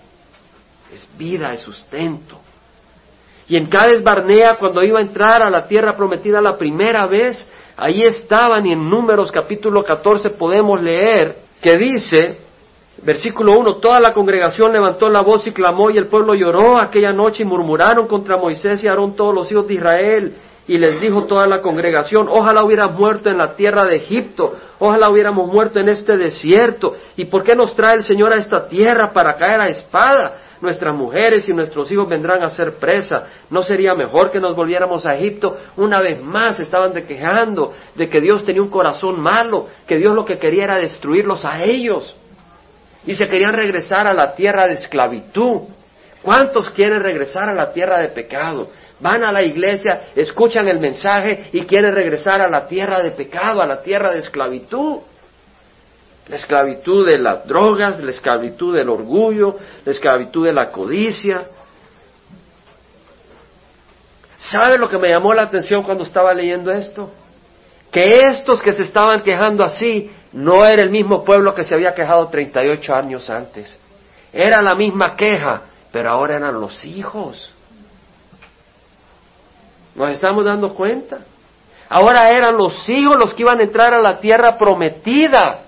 Es 0.92 1.08
vida, 1.16 1.54
es 1.54 1.60
sustento. 1.60 2.38
Y 3.48 3.56
en 3.56 3.66
Cades 3.66 4.02
Barnea, 4.02 4.56
cuando 4.58 4.82
iba 4.82 4.98
a 4.98 5.02
entrar 5.02 5.42
a 5.42 5.50
la 5.50 5.66
tierra 5.66 5.96
prometida 5.96 6.40
la 6.40 6.56
primera 6.58 7.06
vez, 7.06 7.50
ahí 7.76 8.02
estaban 8.02 8.66
y 8.66 8.72
en 8.72 8.88
Números 8.88 9.32
capítulo 9.32 9.82
14 9.82 10.30
podemos 10.30 10.80
leer 10.82 11.36
que 11.60 11.78
dice, 11.78 12.38
versículo 13.02 13.58
1, 13.58 13.76
toda 13.76 14.00
la 14.00 14.12
congregación 14.12 14.72
levantó 14.72 15.08
la 15.08 15.22
voz 15.22 15.46
y 15.46 15.52
clamó 15.52 15.90
y 15.90 15.96
el 15.96 16.08
pueblo 16.08 16.34
lloró 16.34 16.78
aquella 16.78 17.12
noche 17.12 17.42
y 17.42 17.46
murmuraron 17.46 18.06
contra 18.06 18.36
Moisés 18.36 18.84
y 18.84 18.88
Aarón 18.88 19.16
todos 19.16 19.34
los 19.34 19.50
hijos 19.50 19.66
de 19.66 19.74
Israel. 19.74 20.34
Y 20.68 20.78
les 20.78 21.00
dijo 21.00 21.24
toda 21.24 21.46
la 21.48 21.60
congregación, 21.60 22.28
ojalá 22.30 22.62
hubieras 22.62 22.92
muerto 22.94 23.28
en 23.28 23.36
la 23.36 23.56
tierra 23.56 23.84
de 23.84 23.96
Egipto, 23.96 24.54
ojalá 24.78 25.10
hubiéramos 25.10 25.50
muerto 25.50 25.80
en 25.80 25.88
este 25.88 26.16
desierto. 26.16 26.94
¿Y 27.16 27.24
por 27.24 27.42
qué 27.42 27.56
nos 27.56 27.74
trae 27.74 27.96
el 27.96 28.04
Señor 28.04 28.32
a 28.32 28.36
esta 28.36 28.68
tierra 28.68 29.10
para 29.12 29.36
caer 29.36 29.60
a 29.60 29.68
espada? 29.68 30.38
Nuestras 30.62 30.94
mujeres 30.94 31.48
y 31.48 31.52
nuestros 31.52 31.90
hijos 31.90 32.08
vendrán 32.08 32.42
a 32.42 32.48
ser 32.48 32.76
presa. 32.76 33.26
¿No 33.50 33.62
sería 33.62 33.94
mejor 33.94 34.30
que 34.30 34.40
nos 34.40 34.54
volviéramos 34.54 35.04
a 35.04 35.16
Egipto? 35.16 35.58
Una 35.76 36.00
vez 36.00 36.22
más 36.22 36.60
estaban 36.60 36.94
de 36.94 37.04
quejando 37.04 37.74
de 37.96 38.08
que 38.08 38.20
Dios 38.20 38.44
tenía 38.44 38.62
un 38.62 38.70
corazón 38.70 39.20
malo, 39.20 39.66
que 39.86 39.98
Dios 39.98 40.14
lo 40.14 40.24
que 40.24 40.38
quería 40.38 40.64
era 40.64 40.76
destruirlos 40.76 41.44
a 41.44 41.62
ellos. 41.64 42.16
Y 43.04 43.16
se 43.16 43.28
querían 43.28 43.52
regresar 43.52 44.06
a 44.06 44.14
la 44.14 44.34
tierra 44.34 44.68
de 44.68 44.74
esclavitud. 44.74 45.62
¿Cuántos 46.22 46.70
quieren 46.70 47.02
regresar 47.02 47.48
a 47.48 47.54
la 47.54 47.72
tierra 47.72 47.98
de 47.98 48.08
pecado? 48.08 48.70
Van 49.00 49.24
a 49.24 49.32
la 49.32 49.42
iglesia, 49.42 50.02
escuchan 50.14 50.68
el 50.68 50.78
mensaje 50.78 51.48
y 51.52 51.62
quieren 51.62 51.92
regresar 51.92 52.40
a 52.40 52.48
la 52.48 52.68
tierra 52.68 53.02
de 53.02 53.10
pecado, 53.10 53.60
a 53.60 53.66
la 53.66 53.82
tierra 53.82 54.14
de 54.14 54.20
esclavitud 54.20 55.00
la 56.28 56.36
esclavitud 56.36 57.06
de 57.06 57.18
las 57.18 57.46
drogas, 57.46 58.00
la 58.02 58.10
esclavitud 58.10 58.76
del 58.76 58.88
orgullo, 58.88 59.56
la 59.84 59.92
esclavitud 59.92 60.46
de 60.46 60.52
la 60.52 60.70
codicia. 60.70 61.44
¿Sabe 64.38 64.78
lo 64.78 64.88
que 64.88 64.98
me 64.98 65.08
llamó 65.08 65.32
la 65.34 65.42
atención 65.42 65.82
cuando 65.82 66.04
estaba 66.04 66.32
leyendo 66.32 66.70
esto? 66.70 67.10
Que 67.90 68.20
estos 68.20 68.62
que 68.62 68.72
se 68.72 68.82
estaban 68.82 69.22
quejando 69.22 69.64
así 69.64 70.10
no 70.32 70.64
era 70.64 70.82
el 70.82 70.90
mismo 70.90 71.24
pueblo 71.24 71.54
que 71.54 71.64
se 71.64 71.74
había 71.74 71.94
quejado 71.94 72.28
38 72.28 72.94
años 72.94 73.28
antes. 73.28 73.78
Era 74.32 74.62
la 74.62 74.74
misma 74.74 75.14
queja, 75.14 75.62
pero 75.92 76.10
ahora 76.10 76.36
eran 76.36 76.58
los 76.60 76.84
hijos. 76.84 77.52
¿Nos 79.94 80.10
estamos 80.10 80.44
dando 80.44 80.72
cuenta? 80.74 81.18
Ahora 81.88 82.30
eran 82.30 82.56
los 82.56 82.88
hijos 82.88 83.18
los 83.18 83.34
que 83.34 83.42
iban 83.42 83.60
a 83.60 83.64
entrar 83.64 83.92
a 83.92 84.00
la 84.00 84.18
tierra 84.18 84.56
prometida. 84.56 85.60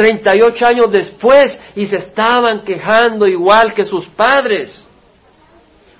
38 0.00 0.66
años 0.66 0.90
después 0.90 1.60
y 1.76 1.84
se 1.84 1.96
estaban 1.96 2.64
quejando 2.64 3.26
igual 3.26 3.74
que 3.74 3.84
sus 3.84 4.06
padres. 4.06 4.82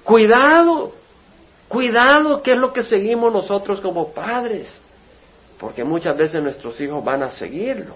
Cuidado, 0.02 0.92
cuidado, 1.68 2.42
¿qué 2.42 2.52
es 2.52 2.58
lo 2.58 2.72
que 2.72 2.82
seguimos 2.82 3.30
nosotros 3.30 3.78
como 3.82 4.14
padres? 4.14 4.80
Porque 5.58 5.84
muchas 5.84 6.16
veces 6.16 6.42
nuestros 6.42 6.80
hijos 6.80 7.04
van 7.04 7.22
a 7.22 7.30
seguirlo. 7.30 7.94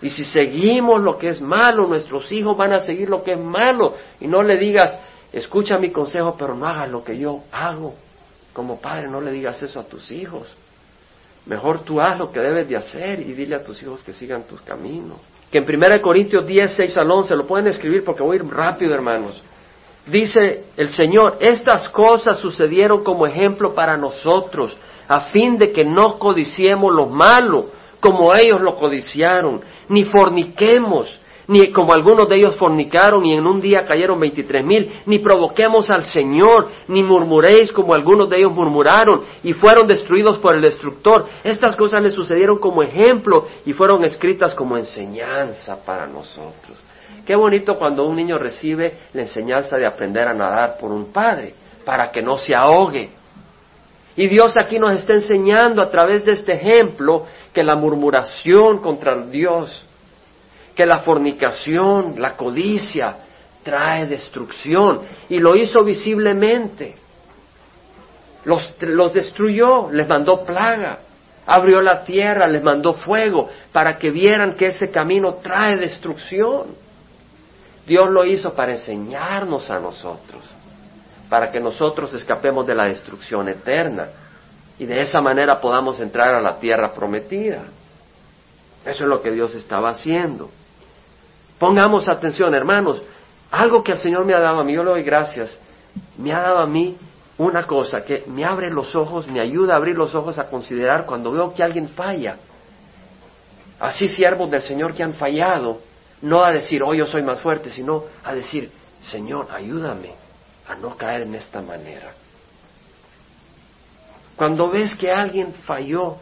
Y 0.00 0.08
si 0.08 0.24
seguimos 0.24 1.02
lo 1.02 1.18
que 1.18 1.28
es 1.28 1.42
malo, 1.42 1.86
nuestros 1.86 2.32
hijos 2.32 2.56
van 2.56 2.72
a 2.72 2.80
seguir 2.80 3.10
lo 3.10 3.22
que 3.22 3.32
es 3.32 3.38
malo. 3.38 3.94
Y 4.18 4.26
no 4.26 4.42
le 4.42 4.56
digas, 4.56 4.98
escucha 5.34 5.76
mi 5.76 5.92
consejo, 5.92 6.34
pero 6.38 6.54
no 6.54 6.66
hagas 6.66 6.88
lo 6.88 7.04
que 7.04 7.18
yo 7.18 7.42
hago. 7.52 7.94
Como 8.54 8.80
padre, 8.80 9.08
no 9.08 9.20
le 9.20 9.32
digas 9.32 9.62
eso 9.62 9.80
a 9.80 9.84
tus 9.84 10.10
hijos. 10.10 10.56
Mejor 11.46 11.84
tú 11.84 12.00
haz 12.00 12.18
lo 12.18 12.32
que 12.32 12.40
debes 12.40 12.68
de 12.68 12.76
hacer 12.76 13.20
y 13.20 13.32
dile 13.32 13.56
a 13.56 13.62
tus 13.62 13.80
hijos 13.82 14.02
que 14.02 14.12
sigan 14.12 14.42
tus 14.44 14.60
caminos. 14.62 15.18
Que 15.50 15.58
en 15.58 15.64
1 15.64 16.02
Corintios 16.02 16.44
10, 16.44 16.72
6 16.72 16.98
al 16.98 17.10
11, 17.10 17.36
lo 17.36 17.46
pueden 17.46 17.68
escribir 17.68 18.04
porque 18.04 18.22
voy 18.22 18.36
a 18.36 18.42
ir 18.42 18.48
rápido, 18.48 18.92
hermanos. 18.92 19.40
Dice 20.06 20.64
el 20.76 20.88
Señor, 20.88 21.38
estas 21.40 21.88
cosas 21.88 22.38
sucedieron 22.38 23.04
como 23.04 23.26
ejemplo 23.26 23.74
para 23.74 23.96
nosotros, 23.96 24.76
a 25.06 25.20
fin 25.20 25.56
de 25.56 25.70
que 25.70 25.84
no 25.84 26.18
codiciemos 26.18 26.92
lo 26.92 27.06
malo, 27.06 27.70
como 28.00 28.34
ellos 28.34 28.60
lo 28.60 28.74
codiciaron, 28.74 29.60
ni 29.88 30.04
forniquemos, 30.04 31.18
ni 31.48 31.70
como 31.70 31.92
algunos 31.92 32.28
de 32.28 32.36
ellos 32.36 32.56
fornicaron 32.56 33.24
y 33.24 33.34
en 33.34 33.46
un 33.46 33.60
día 33.60 33.84
cayeron 33.84 34.18
veintitrés 34.18 34.64
mil, 34.64 35.00
ni 35.06 35.18
provoquemos 35.18 35.90
al 35.90 36.04
Señor, 36.04 36.70
ni 36.88 37.02
murmuréis 37.02 37.72
como 37.72 37.94
algunos 37.94 38.28
de 38.28 38.38
ellos 38.38 38.52
murmuraron 38.52 39.22
y 39.42 39.52
fueron 39.52 39.86
destruidos 39.86 40.38
por 40.38 40.56
el 40.56 40.62
destructor. 40.62 41.26
Estas 41.44 41.76
cosas 41.76 42.02
les 42.02 42.14
sucedieron 42.14 42.58
como 42.58 42.82
ejemplo 42.82 43.46
y 43.64 43.72
fueron 43.72 44.04
escritas 44.04 44.54
como 44.54 44.76
enseñanza 44.76 45.84
para 45.84 46.06
nosotros. 46.06 46.84
Qué 47.24 47.34
bonito 47.34 47.76
cuando 47.76 48.04
un 48.06 48.16
niño 48.16 48.38
recibe 48.38 48.94
la 49.12 49.22
enseñanza 49.22 49.76
de 49.76 49.86
aprender 49.86 50.28
a 50.28 50.34
nadar 50.34 50.76
por 50.78 50.92
un 50.92 51.12
padre, 51.12 51.54
para 51.84 52.10
que 52.10 52.22
no 52.22 52.36
se 52.36 52.54
ahogue. 52.54 53.10
Y 54.16 54.28
Dios 54.28 54.56
aquí 54.56 54.78
nos 54.78 54.92
está 54.92 55.12
enseñando 55.12 55.82
a 55.82 55.90
través 55.90 56.24
de 56.24 56.32
este 56.32 56.54
ejemplo 56.54 57.26
que 57.52 57.62
la 57.62 57.76
murmuración 57.76 58.78
contra 58.78 59.16
Dios 59.26 59.85
que 60.76 60.86
la 60.86 61.00
fornicación, 61.00 62.14
la 62.18 62.36
codicia, 62.36 63.16
trae 63.64 64.06
destrucción. 64.06 65.00
Y 65.28 65.40
lo 65.40 65.56
hizo 65.56 65.82
visiblemente. 65.82 66.94
Los, 68.44 68.74
los, 68.80 69.12
destruyó, 69.12 69.90
les 69.90 70.06
mandó 70.06 70.44
plaga, 70.44 71.00
abrió 71.46 71.80
la 71.80 72.04
tierra, 72.04 72.46
les 72.46 72.62
mandó 72.62 72.94
fuego, 72.94 73.48
para 73.72 73.98
que 73.98 74.10
vieran 74.10 74.54
que 74.54 74.66
ese 74.66 74.90
camino 74.90 75.36
trae 75.42 75.76
destrucción. 75.76 76.66
Dios 77.86 78.10
lo 78.10 78.24
hizo 78.24 78.52
para 78.54 78.72
enseñarnos 78.72 79.70
a 79.70 79.80
nosotros, 79.80 80.42
para 81.28 81.50
que 81.50 81.58
nosotros 81.58 82.12
escapemos 82.14 82.66
de 82.66 82.74
la 82.74 82.86
destrucción 82.86 83.48
eterna 83.48 84.08
y 84.78 84.84
de 84.84 85.00
esa 85.00 85.20
manera 85.20 85.60
podamos 85.60 85.98
entrar 86.00 86.34
a 86.34 86.40
la 86.40 86.58
tierra 86.58 86.92
prometida. 86.92 87.64
Eso 88.84 89.04
es 89.04 89.08
lo 89.08 89.22
que 89.22 89.32
Dios 89.32 89.54
estaba 89.54 89.90
haciendo. 89.90 90.50
Pongamos 91.58 92.08
atención, 92.08 92.54
hermanos. 92.54 93.02
Algo 93.50 93.82
que 93.82 93.92
el 93.92 93.98
Señor 93.98 94.24
me 94.24 94.34
ha 94.34 94.40
dado 94.40 94.60
a 94.60 94.64
mí, 94.64 94.74
yo 94.74 94.82
le 94.82 94.90
doy 94.90 95.02
gracias, 95.02 95.58
me 96.18 96.32
ha 96.32 96.40
dado 96.40 96.58
a 96.58 96.66
mí 96.66 96.96
una 97.38 97.66
cosa 97.66 98.02
que 98.02 98.24
me 98.26 98.44
abre 98.44 98.70
los 98.70 98.94
ojos, 98.94 99.26
me 99.26 99.40
ayuda 99.40 99.74
a 99.74 99.76
abrir 99.76 99.96
los 99.96 100.14
ojos 100.14 100.38
a 100.38 100.48
considerar 100.50 101.06
cuando 101.06 101.32
veo 101.32 101.54
que 101.54 101.62
alguien 101.62 101.88
falla. 101.88 102.38
Así 103.78 104.08
siervos 104.08 104.50
del 104.50 104.62
Señor 104.62 104.94
que 104.94 105.02
han 105.02 105.14
fallado, 105.14 105.80
no 106.22 106.42
a 106.42 106.50
decir, 106.50 106.82
oh, 106.82 106.94
yo 106.94 107.06
soy 107.06 107.22
más 107.22 107.40
fuerte, 107.40 107.70
sino 107.70 108.04
a 108.24 108.34
decir, 108.34 108.70
Señor, 109.02 109.48
ayúdame 109.52 110.14
a 110.66 110.74
no 110.74 110.96
caer 110.96 111.22
en 111.22 111.34
esta 111.34 111.60
manera. 111.62 112.12
Cuando 114.34 114.70
ves 114.70 114.94
que 114.94 115.10
alguien 115.10 115.52
falló, 115.52 116.16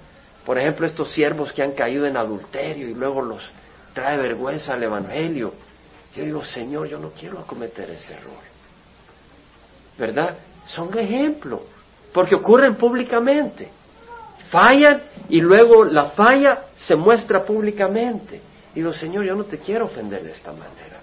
por 0.45 0.59
ejemplo, 0.59 0.87
estos 0.87 1.11
siervos 1.13 1.53
que 1.53 1.63
han 1.63 1.73
caído 1.73 2.07
en 2.07 2.17
adulterio 2.17 2.89
y 2.89 2.95
luego 2.95 3.23
los 3.23 3.51
trae 3.95 4.19
vergüenza 4.19 4.75
al 4.75 4.83
Evangelio. 4.83 5.55
Yo 6.15 6.25
digo, 6.25 6.45
Señor, 6.45 6.89
yo 6.89 6.99
no 6.99 7.11
quiero 7.11 7.47
cometer 7.47 7.89
ese 7.91 8.13
error. 8.13 8.43
¿Verdad? 9.97 10.37
Son 10.67 10.97
ejemplos, 10.99 11.61
porque 12.13 12.35
ocurren 12.35 12.77
públicamente. 12.77 13.71
Fallan 14.51 15.03
y 15.29 15.41
luego 15.41 15.85
la 15.85 16.11
falla 16.11 16.65
se 16.77 16.95
muestra 16.95 17.45
públicamente. 17.45 18.41
Digo, 18.75 18.93
Señor, 18.93 19.25
yo 19.25 19.35
no 19.35 19.45
te 19.45 19.59
quiero 19.59 19.87
ofender 19.87 20.23
de 20.23 20.33
esta 20.33 20.53
manera. 20.53 21.01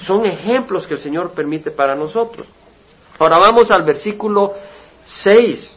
Son 0.00 0.26
ejemplos 0.26 0.86
que 0.86 0.94
el 0.94 1.00
Señor 1.00 1.32
permite 1.32 1.70
para 1.70 1.94
nosotros. 1.94 2.46
Ahora 3.18 3.38
vamos 3.38 3.70
al 3.70 3.84
versículo 3.84 4.54
6 5.04 5.76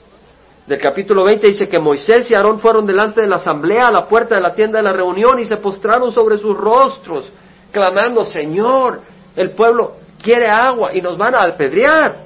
del 0.68 0.80
capítulo 0.80 1.24
20 1.24 1.48
dice 1.48 1.70
que 1.70 1.80
Moisés 1.80 2.30
y 2.30 2.36
Aarón 2.36 2.60
fueron 2.60 2.86
delante 2.86 3.22
de 3.22 3.28
la 3.28 3.38
asamblea 3.38 3.88
a 3.88 3.92
la 3.92 4.06
puerta 4.06 4.36
de 4.36 4.42
la 4.42 4.54
tienda 4.54 4.80
de 4.80 4.84
la 4.84 4.92
reunión 4.92 5.40
y 5.40 5.46
se 5.46 5.56
postraron 5.56 6.12
sobre 6.12 6.38
sus 6.38 6.58
rostros, 6.58 7.32
clamando, 7.72 8.26
Señor, 8.26 9.00
el 9.34 9.52
pueblo 9.52 9.94
quiere 10.22 10.50
agua 10.50 10.94
y 10.94 11.02
nos 11.02 11.18
van 11.18 11.36
a 11.36 11.44
apedrear. 11.44 12.18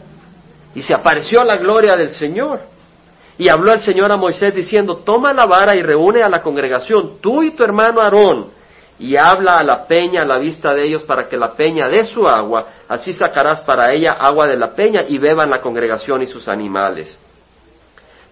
Y 0.74 0.81
se 0.81 0.95
apareció 0.95 1.43
la 1.43 1.57
gloria 1.57 1.95
del 1.95 2.10
Señor. 2.12 2.62
Y 3.38 3.48
habló 3.48 3.74
el 3.74 3.81
Señor 3.81 4.12
a 4.12 4.17
Moisés 4.17 4.55
diciendo, 4.55 4.98
toma 5.05 5.33
la 5.33 5.45
vara 5.45 5.75
y 5.75 5.83
reúne 5.83 6.24
a 6.24 6.29
la 6.29 6.41
congregación, 6.41 7.17
tú 7.21 7.43
y 7.43 7.51
tu 7.51 7.63
hermano 7.63 8.01
Aarón, 8.01 8.48
y 8.98 9.17
habla 9.17 9.57
a 9.60 9.63
la 9.63 9.86
peña 9.86 10.24
a 10.24 10.25
la 10.25 10.39
vista 10.39 10.74
de 10.74 10.88
ellos 10.88 11.03
para 11.03 11.27
que 11.27 11.38
la 11.38 11.51
peña 11.51 11.88
dé 11.88 12.05
su 12.05 12.27
agua, 12.27 12.65
así 12.88 13.13
sacarás 13.13 13.62
para 13.62 13.93
ella 13.93 14.13
agua 14.13 14.48
de 14.48 14.57
la 14.57 14.74
peña 14.74 15.01
y 15.07 15.19
beban 15.19 15.50
la 15.50 15.62
congregación 15.62 16.24
y 16.24 16.27
sus 16.27 16.48
animales. 16.48 17.17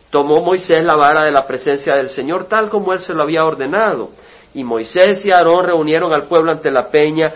Tomó 0.09 0.41
Moisés 0.41 0.83
la 0.83 0.95
vara 0.95 1.23
de 1.23 1.31
la 1.31 1.45
presencia 1.45 1.95
del 1.95 2.09
Señor 2.09 2.45
tal 2.45 2.69
como 2.69 2.93
él 2.93 2.99
se 2.99 3.13
lo 3.13 3.23
había 3.23 3.45
ordenado. 3.45 4.09
Y 4.53 4.63
Moisés 4.63 5.23
y 5.25 5.31
Aarón 5.31 5.65
reunieron 5.65 6.11
al 6.11 6.23
pueblo 6.23 6.51
ante 6.51 6.71
la 6.71 6.89
peña 6.89 7.31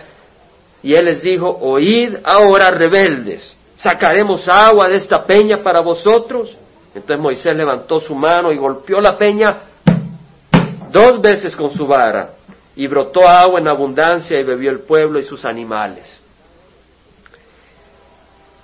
y 0.82 0.96
él 0.96 1.06
les 1.06 1.22
dijo, 1.22 1.48
oíd 1.48 2.18
ahora 2.24 2.72
rebeldes, 2.72 3.56
¿sacaremos 3.78 4.48
agua 4.48 4.88
de 4.90 4.98
esta 4.98 5.24
peña 5.24 5.64
para 5.64 5.82
vosotros? 5.82 6.56
Entonces 6.94 7.20
Moisés 7.20 7.56
levantó 7.56 8.00
su 8.02 8.16
mano 8.16 8.52
y 8.52 8.58
golpeó 8.58 9.00
la 9.00 9.18
peña 9.18 9.62
dos 10.92 11.22
veces 11.22 11.56
con 11.56 11.72
su 11.72 11.86
vara 11.86 12.32
y 12.76 12.88
brotó 12.88 13.28
agua 13.28 13.60
en 13.60 13.68
abundancia 13.68 14.40
y 14.40 14.44
bebió 14.44 14.72
el 14.72 14.82
pueblo 14.82 15.20
y 15.20 15.24
sus 15.24 15.46
animales. 15.46 16.23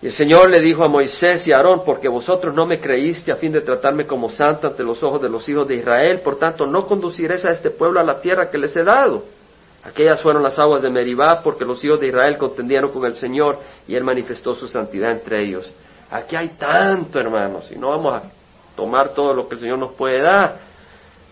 Y 0.02 0.08
el 0.08 0.14
Señor 0.14 0.50
le 0.50 0.62
dijo 0.62 0.84
a 0.86 0.88
Moisés 0.88 1.46
y 1.46 1.52
a 1.52 1.58
Aarón, 1.58 1.82
porque 1.86 2.08
vosotros 2.08 2.54
no 2.54 2.66
me 2.66 2.80
creíste 2.80 3.34
a 3.34 3.36
fin 3.36 3.52
de 3.52 3.62
tratarme 3.62 4.06
como 4.06 4.30
santo 4.30 4.68
ante 4.68 4.82
los 4.82 5.04
ojos 5.04 5.22
de 5.22 5.30
los 5.30 5.48
hijos 5.50 5.68
de 5.68 5.76
Israel, 5.76 6.22
por 6.22 6.38
tanto 6.38 6.66
no 6.66 6.86
conduciréis 6.86 7.44
a 7.44 7.52
este 7.52 7.70
pueblo 7.70 8.00
a 8.00 8.04
la 8.04 8.22
tierra 8.22 8.50
que 8.50 8.58
les 8.58 8.76
he 8.78 8.84
dado. 8.84 9.24
Aquellas 9.84 10.22
fueron 10.22 10.42
las 10.42 10.58
aguas 10.58 10.82
de 10.82 10.90
Meribá, 10.90 11.42
porque 11.44 11.66
los 11.66 11.84
hijos 11.84 12.00
de 12.00 12.08
Israel 12.08 12.38
contendieron 12.38 12.92
con 12.92 13.06
el 13.06 13.16
Señor 13.16 13.60
y 13.88 13.96
Él 13.96 14.04
manifestó 14.04 14.54
su 14.54 14.68
santidad 14.68 15.12
entre 15.12 15.42
ellos. 15.42 15.72
Aquí 16.12 16.36
hay 16.36 16.50
tanto, 16.50 17.20
hermanos, 17.20 17.70
y 17.72 17.78
no 17.78 17.90
vamos 17.90 18.14
a 18.14 18.24
tomar 18.76 19.10
todo 19.10 19.34
lo 19.34 19.48
que 19.48 19.56
el 19.56 19.62
Señor 19.62 19.80
nos 19.80 19.94
puede 19.94 20.22
dar. 20.22 20.60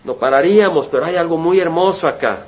No 0.04 0.14
pararíamos, 0.14 0.88
pero 0.88 1.06
hay 1.06 1.16
algo 1.16 1.38
muy 1.38 1.58
hermoso 1.58 2.06
acá. 2.06 2.44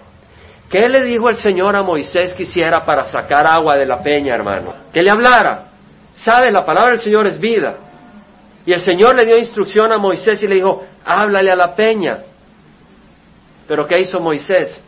¿Qué 0.71 0.89
le 0.89 1.03
dijo 1.03 1.29
el 1.29 1.37
Señor 1.37 1.75
a 1.75 1.83
Moisés 1.83 2.33
que 2.35 2.45
hiciera 2.45 2.85
para 2.85 3.05
sacar 3.05 3.47
agua 3.47 3.77
de 3.77 3.87
la 3.87 4.03
peña, 4.03 4.35
hermano? 4.35 4.75
Que 4.93 5.03
le 5.03 5.11
hablara. 5.11 5.70
Sabes, 6.14 6.52
la 6.52 6.64
palabra 6.64 6.90
del 6.90 7.00
Señor 7.00 7.26
es 7.26 7.38
vida. 7.38 7.76
Y 8.67 8.73
el 8.73 8.81
Señor 8.81 9.17
le 9.17 9.25
dio 9.25 9.38
instrucción 9.38 9.93
a 9.93 9.99
Moisés 9.99 10.43
y 10.43 10.47
le 10.47 10.57
dijo, 10.57 10.85
háblale 11.05 11.50
a 11.50 11.57
la 11.57 11.75
peña. 11.75 12.19
Pero 13.67 13.87
¿qué 13.87 13.99
hizo 14.00 14.21
Moisés? 14.21 14.81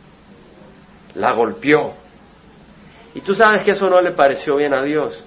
La 1.15 1.33
golpeó. 1.33 1.95
Y 3.15 3.21
tú 3.21 3.35
sabes 3.35 3.63
que 3.63 3.73
eso 3.73 3.89
no 3.89 4.01
le 4.01 4.13
pareció 4.13 4.57
bien 4.57 4.75
a 4.75 4.83
Dios. 4.83 5.23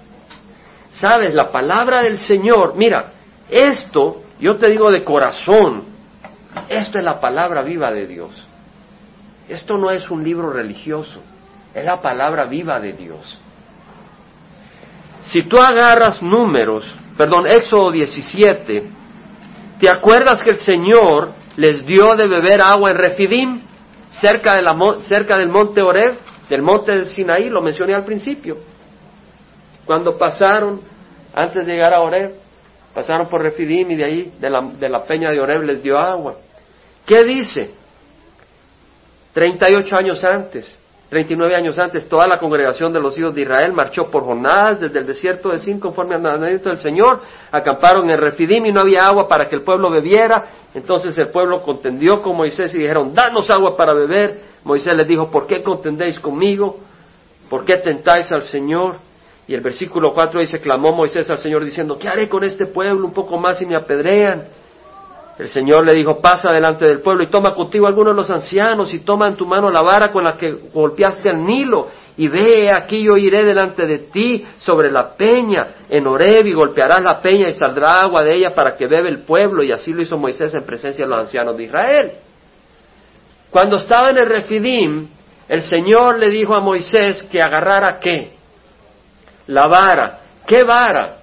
Sabes, 0.92 1.34
la 1.34 1.52
palabra 1.52 2.02
del 2.02 2.18
Señor, 2.18 2.76
mira, 2.76 3.12
esto, 3.50 4.24
yo 4.40 4.58
te 4.58 4.70
digo 4.70 4.92
de 4.92 5.04
corazón, 5.04 5.84
esto 6.70 6.98
es 6.98 7.04
la 7.04 7.20
palabra 7.20 7.62
viva 7.62 7.92
de 7.92 8.08
Dios. 8.08 8.48
Esto 9.48 9.78
no 9.78 9.92
es 9.92 10.10
un 10.10 10.24
libro 10.24 10.50
religioso, 10.52 11.20
es 11.74 11.86
la 11.86 12.02
palabra 12.02 12.46
viva 12.46 12.80
de 12.80 12.94
Dios. 12.94 13.40
Si 15.28 15.44
tú 15.44 15.58
agarras 15.58 16.22
números, 16.22 16.86
perdón, 17.18 17.48
Éxodo 17.48 17.92
17, 17.92 18.90
¿te 19.80 19.90
acuerdas 19.90 20.44
que 20.44 20.52
el 20.52 20.60
Señor 20.60 21.34
les 21.58 21.86
dio 21.86 22.16
de 22.16 22.28
beber 22.28 22.62
agua 22.62 22.92
en 22.92 22.98
Refidim, 22.98 23.62
cerca, 24.12 24.56
de 24.56 24.62
la, 24.62 24.76
cerca 25.02 25.38
del 25.38 25.50
monte 25.50 25.82
Oreb, 25.82 26.16
del 26.48 26.62
monte 26.62 26.92
del 26.92 27.08
Sinaí? 27.08 27.50
Lo 27.50 27.62
mencioné 27.62 27.96
al 27.96 28.06
principio. 28.06 28.58
Cuando 29.86 30.18
pasaron, 30.18 30.82
antes 31.34 31.66
de 31.66 31.72
llegar 31.72 31.94
a 31.94 32.02
Oreb, 32.02 32.36
pasaron 32.94 33.28
por 33.28 33.42
Refidim 33.42 33.92
y 33.92 33.96
de 33.96 34.06
ahí, 34.06 34.34
de 34.40 34.50
la, 34.50 34.62
de 34.62 34.90
la 34.90 35.04
peña 35.04 35.32
de 35.32 35.40
Oreb, 35.40 35.64
les 35.64 35.82
dio 35.82 35.98
agua. 35.98 36.36
¿Qué 37.06 37.24
dice? 37.24 37.72
38 39.34 39.98
años 39.98 40.24
antes. 40.24 40.85
39 41.10 41.56
años 41.56 41.78
antes, 41.78 42.10
toda 42.10 42.26
la 42.26 42.40
congregación 42.40 42.92
de 42.92 43.00
los 43.00 43.18
hijos 43.18 43.34
de 43.36 43.42
Israel 43.42 43.74
marchó 43.74 44.10
por 44.10 44.24
jornadas 44.24 44.80
desde 44.80 45.00
el 45.00 45.06
desierto 45.06 45.50
de 45.50 45.60
Sin 45.60 45.80
conforme 45.80 46.16
al 46.16 46.22
mandamiento 46.22 46.70
del 46.70 46.80
Señor, 46.80 47.22
acamparon 47.52 48.10
en 48.10 48.18
Refidim 48.18 48.66
y 48.66 48.72
no 48.72 48.82
había 48.82 49.06
agua 49.06 49.28
para 49.28 49.46
que 49.46 49.56
el 49.56 49.62
pueblo 49.62 49.92
bebiera. 49.92 50.46
Entonces 50.74 51.16
el 51.18 51.30
pueblo 51.30 51.62
contendió 51.62 52.22
con 52.22 52.36
Moisés 52.36 52.74
y 52.74 52.80
dijeron, 52.80 53.14
danos 53.14 53.50
agua 53.52 53.78
para 53.78 53.94
beber. 53.94 54.42
Moisés 54.64 54.96
les 54.96 55.08
dijo, 55.08 55.30
¿por 55.30 55.46
qué 55.46 55.62
contendéis 55.62 56.20
conmigo? 56.20 56.80
¿Por 57.50 57.66
qué 57.66 57.78
tentáis 57.78 58.32
al 58.32 58.42
Señor? 58.42 58.96
Y 59.48 59.54
el 59.54 59.62
versículo 59.62 60.12
4 60.12 60.40
dice, 60.40 60.60
clamó 60.60 60.92
Moisés 60.92 61.30
al 61.30 61.38
Señor 61.38 61.64
diciendo, 61.64 62.00
¿qué 62.00 62.10
haré 62.10 62.28
con 62.28 62.44
este 62.44 62.66
pueblo 62.66 63.06
un 63.06 63.14
poco 63.14 63.38
más 63.38 63.60
si 63.60 63.66
me 63.68 63.78
apedrean? 63.78 64.46
El 65.38 65.50
Señor 65.50 65.86
le 65.86 65.94
dijo, 65.94 66.22
pasa 66.22 66.52
delante 66.52 66.86
del 66.86 67.02
pueblo 67.02 67.24
y 67.24 67.28
toma 67.28 67.54
contigo 67.54 67.88
algunos 67.88 68.14
de 68.14 68.22
los 68.22 68.30
ancianos 68.30 68.94
y 68.94 69.00
toma 69.00 69.28
en 69.28 69.36
tu 69.36 69.46
mano 69.46 69.70
la 69.70 69.82
vara 69.82 70.12
con 70.12 70.24
la 70.24 70.38
que 70.38 70.50
golpeaste 70.74 71.30
al 71.30 71.44
Nilo 71.44 71.90
y 72.16 72.30
ve 72.30 72.72
aquí 72.72 73.04
yo 73.06 73.18
iré 73.18 73.44
delante 73.44 73.86
de 73.86 73.98
ti 73.98 74.46
sobre 74.58 74.90
la 74.90 75.14
peña 75.16 75.68
en 75.90 76.08
Oreb 76.08 76.46
y 76.46 76.54
golpearás 76.54 77.02
la 77.02 77.22
peña 77.22 77.50
y 77.50 77.54
saldrá 77.54 78.00
agua 78.00 78.24
de 78.24 78.34
ella 78.34 78.52
para 78.56 78.78
que 78.78 78.88
bebe 78.88 79.10
el 79.10 79.24
pueblo 79.24 79.62
y 79.62 79.74
así 79.74 79.92
lo 79.92 80.02
hizo 80.02 80.18
Moisés 80.18 80.54
en 80.54 80.64
presencia 80.64 81.04
de 81.04 81.12
los 81.12 81.20
ancianos 81.20 81.58
de 81.58 81.64
Israel. 81.64 82.12
Cuando 83.52 83.76
estaba 83.76 84.12
en 84.12 84.18
el 84.20 84.28
Refidim, 84.28 85.08
el 85.50 85.62
Señor 85.64 86.18
le 86.18 86.30
dijo 86.30 86.56
a 86.56 86.62
Moisés 86.62 87.24
que 87.24 87.42
agarrara 87.42 88.00
qué? 88.00 88.32
La 89.48 89.68
vara. 89.68 90.20
¿Qué 90.48 90.64
vara? 90.64 91.18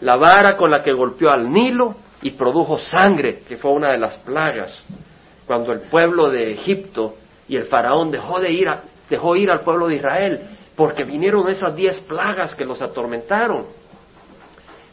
La 0.00 0.16
vara 0.16 0.56
con 0.56 0.70
la 0.70 0.82
que 0.82 0.92
golpeó 0.92 1.30
al 1.30 1.50
Nilo 1.52 1.94
y 2.22 2.30
produjo 2.30 2.78
sangre, 2.78 3.40
que 3.40 3.56
fue 3.56 3.72
una 3.72 3.92
de 3.92 3.98
las 3.98 4.16
plagas, 4.18 4.84
cuando 5.46 5.72
el 5.72 5.80
pueblo 5.82 6.28
de 6.28 6.52
Egipto 6.52 7.16
y 7.48 7.56
el 7.56 7.66
faraón 7.66 8.10
dejó 8.10 8.40
de 8.40 8.50
ir, 8.50 8.68
dejó 9.08 9.36
ir 9.36 9.50
al 9.50 9.60
pueblo 9.60 9.86
de 9.86 9.96
Israel, 9.96 10.40
porque 10.74 11.04
vinieron 11.04 11.48
esas 11.48 11.74
diez 11.74 12.00
plagas 12.00 12.54
que 12.54 12.64
los 12.64 12.82
atormentaron. 12.82 13.66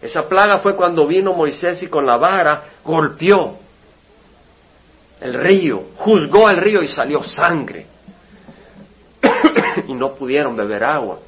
Esa 0.01 0.27
plaga 0.27 0.59
fue 0.59 0.75
cuando 0.75 1.07
vino 1.07 1.33
Moisés 1.33 1.81
y 1.83 1.87
con 1.87 2.05
la 2.05 2.17
vara 2.17 2.63
golpeó 2.83 3.57
el 5.21 5.33
río, 5.33 5.83
juzgó 5.97 6.47
al 6.47 6.57
río 6.57 6.83
y 6.83 6.87
salió 6.89 7.23
sangre. 7.23 7.87
y 9.87 9.93
no 9.93 10.13
pudieron 10.13 10.55
beber 10.55 10.83
agua. 10.83 11.19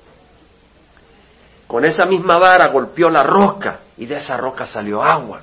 Con 1.67 1.85
esa 1.85 2.05
misma 2.05 2.37
vara 2.37 2.69
golpeó 2.71 3.09
la 3.09 3.23
roca 3.23 3.79
y 3.97 4.05
de 4.05 4.17
esa 4.17 4.37
roca 4.37 4.65
salió 4.65 5.01
agua. 5.01 5.41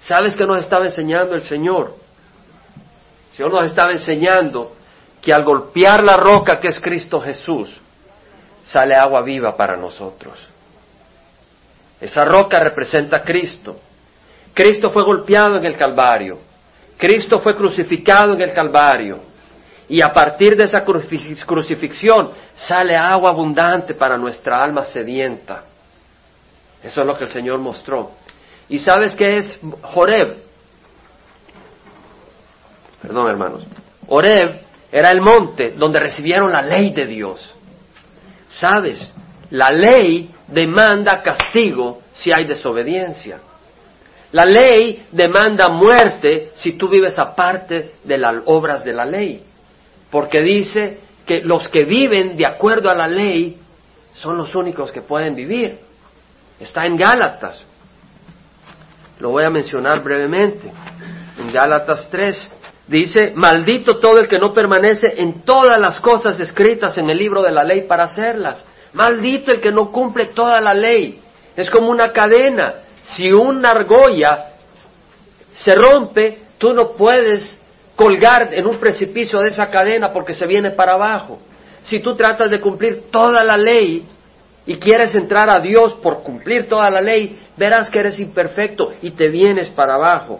¿Sabes 0.00 0.36
qué 0.36 0.46
nos 0.46 0.58
estaba 0.58 0.86
enseñando 0.86 1.34
el 1.34 1.42
Señor? 1.42 1.94
El 3.30 3.36
Señor 3.36 3.52
nos 3.52 3.64
estaba 3.66 3.92
enseñando 3.92 4.74
que 5.20 5.32
al 5.32 5.44
golpear 5.44 6.02
la 6.02 6.16
roca 6.16 6.58
que 6.58 6.68
es 6.68 6.80
Cristo 6.80 7.20
Jesús, 7.20 7.70
sale 8.62 8.94
agua 8.94 9.22
viva 9.22 9.56
para 9.56 9.76
nosotros. 9.76 10.38
Esa 12.00 12.24
roca 12.24 12.58
representa 12.60 13.18
a 13.18 13.22
Cristo. 13.22 13.78
Cristo 14.54 14.88
fue 14.88 15.02
golpeado 15.02 15.56
en 15.58 15.66
el 15.66 15.76
Calvario. 15.76 16.38
Cristo 16.96 17.38
fue 17.38 17.54
crucificado 17.54 18.34
en 18.34 18.40
el 18.40 18.52
Calvario. 18.52 19.20
Y 19.88 20.00
a 20.00 20.12
partir 20.12 20.56
de 20.56 20.64
esa 20.64 20.84
crucifixión 20.84 22.30
sale 22.54 22.96
agua 22.96 23.30
abundante 23.30 23.94
para 23.94 24.16
nuestra 24.16 24.62
alma 24.62 24.84
sedienta. 24.84 25.64
Eso 26.82 27.00
es 27.00 27.06
lo 27.06 27.16
que 27.16 27.24
el 27.24 27.30
Señor 27.30 27.58
mostró. 27.58 28.12
¿Y 28.70 28.78
sabes 28.78 29.16
qué 29.16 29.38
es 29.38 29.60
Joreb? 29.82 30.38
Perdón, 33.02 33.28
hermanos. 33.28 33.64
Horeb 34.06 34.60
era 34.92 35.10
el 35.10 35.20
monte 35.20 35.72
donde 35.72 35.98
recibieron 35.98 36.52
la 36.52 36.62
ley 36.62 36.92
de 36.92 37.06
Dios. 37.06 37.52
¿Sabes? 38.48 39.10
La 39.50 39.72
ley 39.72 40.30
demanda 40.46 41.20
castigo 41.20 42.02
si 42.12 42.30
hay 42.30 42.46
desobediencia. 42.46 43.40
La 44.32 44.44
ley 44.44 45.04
demanda 45.10 45.68
muerte 45.68 46.52
si 46.54 46.74
tú 46.74 46.88
vives 46.88 47.18
aparte 47.18 47.94
de 48.04 48.18
las 48.18 48.36
obras 48.46 48.84
de 48.84 48.92
la 48.92 49.04
ley. 49.04 49.42
Porque 50.10 50.42
dice 50.42 51.00
que 51.26 51.42
los 51.42 51.68
que 51.68 51.84
viven 51.84 52.36
de 52.36 52.46
acuerdo 52.46 52.88
a 52.88 52.94
la 52.94 53.08
ley 53.08 53.58
son 54.14 54.36
los 54.36 54.54
únicos 54.54 54.92
que 54.92 55.02
pueden 55.02 55.34
vivir. 55.34 55.76
Está 56.60 56.86
en 56.86 56.96
Gálatas. 56.96 57.64
Lo 59.20 59.30
voy 59.30 59.44
a 59.44 59.50
mencionar 59.50 60.02
brevemente. 60.02 60.72
En 61.38 61.52
Gálatas 61.52 62.08
3 62.10 62.48
dice, 62.86 63.32
maldito 63.36 63.98
todo 63.98 64.18
el 64.18 64.26
que 64.26 64.38
no 64.38 64.52
permanece 64.52 65.20
en 65.20 65.42
todas 65.42 65.78
las 65.78 66.00
cosas 66.00 66.40
escritas 66.40 66.96
en 66.98 67.08
el 67.10 67.18
libro 67.18 67.42
de 67.42 67.52
la 67.52 67.62
ley 67.62 67.82
para 67.82 68.04
hacerlas. 68.04 68.64
Maldito 68.94 69.52
el 69.52 69.60
que 69.60 69.70
no 69.70 69.90
cumple 69.90 70.26
toda 70.26 70.60
la 70.60 70.74
ley. 70.74 71.20
Es 71.54 71.70
como 71.70 71.90
una 71.90 72.12
cadena. 72.12 72.74
Si 73.04 73.30
una 73.30 73.72
argolla 73.72 74.52
se 75.52 75.74
rompe, 75.74 76.38
tú 76.58 76.72
no 76.72 76.92
puedes 76.92 77.60
colgar 77.94 78.48
en 78.52 78.66
un 78.66 78.78
precipicio 78.78 79.40
de 79.40 79.50
esa 79.50 79.66
cadena 79.66 80.10
porque 80.12 80.34
se 80.34 80.46
viene 80.46 80.70
para 80.70 80.94
abajo. 80.94 81.38
Si 81.82 82.00
tú 82.00 82.16
tratas 82.16 82.50
de 82.50 82.60
cumplir 82.60 83.10
toda 83.10 83.44
la 83.44 83.56
ley, 83.56 84.06
y 84.70 84.76
quieres 84.76 85.16
entrar 85.16 85.50
a 85.50 85.60
Dios 85.60 85.94
por 85.94 86.22
cumplir 86.22 86.68
toda 86.68 86.88
la 86.90 87.00
ley, 87.00 87.40
verás 87.56 87.90
que 87.90 87.98
eres 87.98 88.20
imperfecto 88.20 88.92
y 89.02 89.10
te 89.10 89.28
vienes 89.28 89.68
para 89.68 89.94
abajo. 89.94 90.38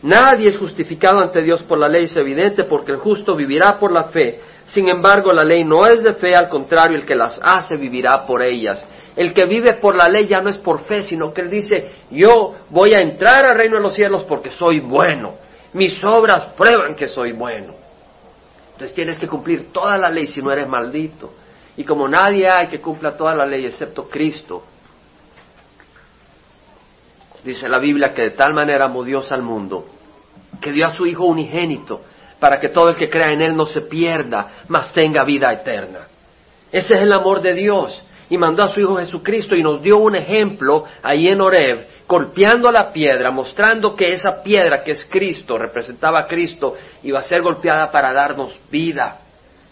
Nadie 0.00 0.48
es 0.48 0.56
justificado 0.56 1.20
ante 1.20 1.42
Dios 1.42 1.62
por 1.64 1.78
la 1.78 1.86
ley, 1.86 2.04
es 2.04 2.16
evidente, 2.16 2.64
porque 2.64 2.92
el 2.92 2.96
justo 2.96 3.36
vivirá 3.36 3.78
por 3.78 3.92
la 3.92 4.04
fe. 4.04 4.40
Sin 4.68 4.88
embargo, 4.88 5.34
la 5.34 5.44
ley 5.44 5.64
no 5.64 5.86
es 5.86 6.02
de 6.02 6.14
fe, 6.14 6.34
al 6.34 6.48
contrario, 6.48 6.96
el 6.96 7.04
que 7.04 7.14
las 7.14 7.38
hace 7.42 7.76
vivirá 7.76 8.24
por 8.24 8.42
ellas. 8.42 8.82
El 9.14 9.34
que 9.34 9.44
vive 9.44 9.74
por 9.74 9.94
la 9.94 10.08
ley 10.08 10.26
ya 10.26 10.40
no 10.40 10.48
es 10.48 10.56
por 10.56 10.80
fe, 10.84 11.02
sino 11.02 11.34
que 11.34 11.42
él 11.42 11.50
dice, 11.50 11.90
yo 12.10 12.54
voy 12.70 12.94
a 12.94 13.02
entrar 13.02 13.44
al 13.44 13.54
reino 13.54 13.76
de 13.76 13.82
los 13.82 13.94
cielos 13.94 14.24
porque 14.24 14.50
soy 14.50 14.80
bueno. 14.80 15.34
Mis 15.74 16.02
obras 16.02 16.46
prueban 16.56 16.94
que 16.94 17.06
soy 17.06 17.32
bueno. 17.32 17.74
Entonces 18.72 18.94
tienes 18.94 19.18
que 19.18 19.28
cumplir 19.28 19.70
toda 19.74 19.98
la 19.98 20.08
ley 20.08 20.26
si 20.26 20.40
no 20.40 20.50
eres 20.50 20.66
maldito. 20.66 21.34
Y 21.78 21.84
como 21.84 22.08
nadie 22.08 22.48
hay 22.48 22.66
que 22.66 22.80
cumpla 22.80 23.16
toda 23.16 23.36
la 23.36 23.46
ley 23.46 23.64
excepto 23.64 24.08
Cristo, 24.08 24.64
dice 27.44 27.68
la 27.68 27.78
Biblia 27.78 28.12
que 28.12 28.22
de 28.22 28.30
tal 28.30 28.52
manera 28.52 28.86
amó 28.86 29.04
Dios 29.04 29.30
al 29.30 29.42
mundo, 29.42 29.86
que 30.60 30.72
dio 30.72 30.84
a 30.88 30.92
su 30.92 31.06
Hijo 31.06 31.26
unigénito, 31.26 32.00
para 32.40 32.58
que 32.58 32.70
todo 32.70 32.88
el 32.88 32.96
que 32.96 33.08
crea 33.08 33.30
en 33.30 33.42
Él 33.42 33.54
no 33.54 33.64
se 33.64 33.82
pierda, 33.82 34.64
mas 34.66 34.92
tenga 34.92 35.22
vida 35.22 35.52
eterna. 35.52 36.08
Ese 36.72 36.94
es 36.94 37.02
el 37.02 37.12
amor 37.12 37.42
de 37.42 37.54
Dios. 37.54 38.02
Y 38.28 38.36
mandó 38.36 38.64
a 38.64 38.68
su 38.70 38.80
Hijo 38.80 38.96
Jesucristo 38.96 39.54
y 39.54 39.62
nos 39.62 39.80
dio 39.80 39.98
un 39.98 40.16
ejemplo 40.16 40.84
ahí 41.00 41.28
en 41.28 41.40
Oreb, 41.40 41.86
golpeando 42.08 42.72
la 42.72 42.92
piedra, 42.92 43.30
mostrando 43.30 43.94
que 43.94 44.12
esa 44.12 44.42
piedra 44.42 44.82
que 44.82 44.90
es 44.90 45.06
Cristo, 45.08 45.56
representaba 45.56 46.18
a 46.18 46.26
Cristo, 46.26 46.74
iba 47.04 47.20
a 47.20 47.22
ser 47.22 47.40
golpeada 47.40 47.88
para 47.92 48.12
darnos 48.12 48.58
vida. 48.68 49.20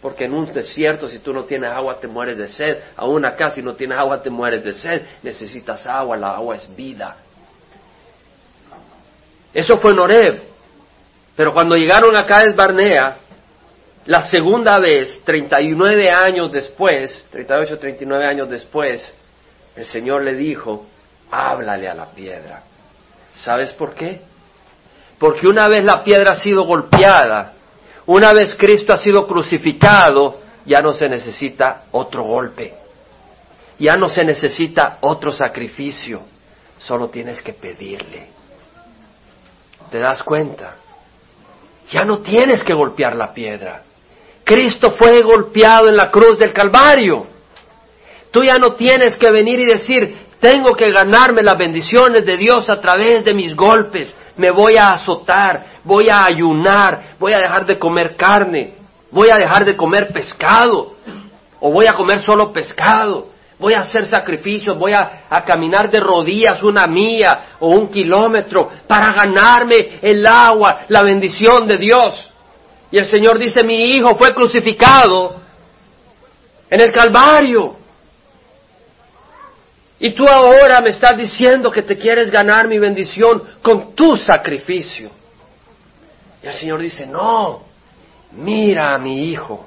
Porque 0.06 0.26
en 0.26 0.34
un 0.34 0.52
desierto, 0.52 1.08
si 1.08 1.18
tú 1.18 1.32
no 1.32 1.42
tienes 1.42 1.68
agua, 1.68 1.98
te 1.98 2.06
mueres 2.06 2.38
de 2.38 2.46
sed. 2.46 2.78
Aún 2.94 3.26
acá, 3.26 3.50
si 3.50 3.60
no 3.60 3.74
tienes 3.74 3.98
agua, 3.98 4.22
te 4.22 4.30
mueres 4.30 4.62
de 4.64 4.72
sed. 4.72 5.02
Necesitas 5.24 5.84
agua, 5.84 6.16
la 6.16 6.30
agua 6.36 6.54
es 6.54 6.76
vida. 6.76 7.16
Eso 9.52 9.76
fue 9.78 9.90
en 9.90 9.98
Oreb. 9.98 10.42
Pero 11.34 11.52
cuando 11.52 11.74
llegaron 11.74 12.14
acá 12.14 12.38
a 12.38 12.54
Barnea, 12.54 13.16
la 14.04 14.22
segunda 14.30 14.78
vez, 14.78 15.22
39 15.24 16.08
años 16.08 16.52
después, 16.52 17.26
38, 17.32 17.76
39 17.76 18.26
años 18.26 18.48
después, 18.48 19.12
el 19.74 19.86
Señor 19.86 20.22
le 20.22 20.36
dijo, 20.36 20.86
háblale 21.32 21.88
a 21.88 21.94
la 21.94 22.06
piedra. 22.06 22.62
¿Sabes 23.34 23.72
por 23.72 23.92
qué? 23.92 24.20
Porque 25.18 25.48
una 25.48 25.66
vez 25.66 25.84
la 25.84 26.04
piedra 26.04 26.30
ha 26.30 26.40
sido 26.40 26.62
golpeada, 26.62 27.54
una 28.06 28.32
vez 28.32 28.54
Cristo 28.54 28.92
ha 28.92 28.98
sido 28.98 29.26
crucificado, 29.26 30.40
ya 30.64 30.80
no 30.80 30.92
se 30.92 31.08
necesita 31.08 31.84
otro 31.92 32.24
golpe, 32.24 32.74
ya 33.78 33.96
no 33.96 34.08
se 34.08 34.24
necesita 34.24 34.98
otro 35.00 35.32
sacrificio, 35.32 36.22
solo 36.78 37.08
tienes 37.08 37.42
que 37.42 37.52
pedirle. 37.52 38.28
¿Te 39.90 39.98
das 39.98 40.22
cuenta? 40.22 40.76
Ya 41.88 42.04
no 42.04 42.18
tienes 42.18 42.64
que 42.64 42.74
golpear 42.74 43.14
la 43.14 43.32
piedra. 43.32 43.82
Cristo 44.44 44.92
fue 44.92 45.22
golpeado 45.22 45.88
en 45.88 45.96
la 45.96 46.10
cruz 46.10 46.38
del 46.38 46.52
Calvario. 46.52 47.26
Tú 48.30 48.44
ya 48.44 48.58
no 48.58 48.74
tienes 48.74 49.16
que 49.16 49.30
venir 49.30 49.60
y 49.60 49.66
decir, 49.66 50.25
tengo 50.40 50.74
que 50.74 50.90
ganarme 50.90 51.42
las 51.42 51.56
bendiciones 51.56 52.24
de 52.24 52.36
Dios 52.36 52.68
a 52.68 52.80
través 52.80 53.24
de 53.24 53.34
mis 53.34 53.54
golpes. 53.54 54.14
Me 54.36 54.50
voy 54.50 54.76
a 54.76 54.88
azotar, 54.88 55.80
voy 55.84 56.08
a 56.08 56.24
ayunar, 56.24 57.14
voy 57.18 57.32
a 57.32 57.38
dejar 57.38 57.66
de 57.66 57.78
comer 57.78 58.16
carne, 58.16 58.74
voy 59.10 59.30
a 59.30 59.36
dejar 59.36 59.64
de 59.64 59.76
comer 59.76 60.12
pescado, 60.12 60.94
o 61.60 61.72
voy 61.72 61.86
a 61.86 61.94
comer 61.94 62.20
solo 62.20 62.52
pescado 62.52 63.36
voy 63.58 63.74
a 63.74 63.80
hacer 63.80 64.06
sacrificios, 64.06 64.78
voy 64.78 64.92
a, 64.92 65.24
caminar 65.46 65.90
de 65.90 66.00
rodillas 66.00 66.62
una 66.62 66.86
mía 66.86 67.56
o 67.60 67.68
un 67.68 67.88
kilómetro 67.88 68.70
para 68.86 69.12
ganarme 69.12 69.98
el 70.02 70.26
agua, 70.26 70.82
la 70.88 71.02
bendición 71.02 71.66
de 71.66 71.76
Dios. 71.76 72.30
Y 72.90 72.98
el 72.98 73.06
Señor 73.06 73.38
dice, 73.38 73.64
mi 73.64 73.90
hijo 73.90 74.14
fue 74.14 74.34
crucificado 74.34 75.36
en 76.70 76.80
el 76.80 76.92
Calvario. 76.92 77.76
Y 79.98 80.10
tú 80.10 80.28
ahora 80.28 80.80
me 80.80 80.90
estás 80.90 81.16
diciendo 81.16 81.70
que 81.70 81.82
te 81.82 81.96
quieres 81.96 82.30
ganar 82.30 82.68
mi 82.68 82.78
bendición 82.78 83.42
con 83.62 83.94
tu 83.94 84.16
sacrificio. 84.16 85.10
Y 86.42 86.46
el 86.46 86.52
Señor 86.52 86.80
dice, 86.80 87.06
no, 87.06 87.62
mira 88.32 88.94
a 88.94 88.98
mi 88.98 89.30
hijo 89.30 89.66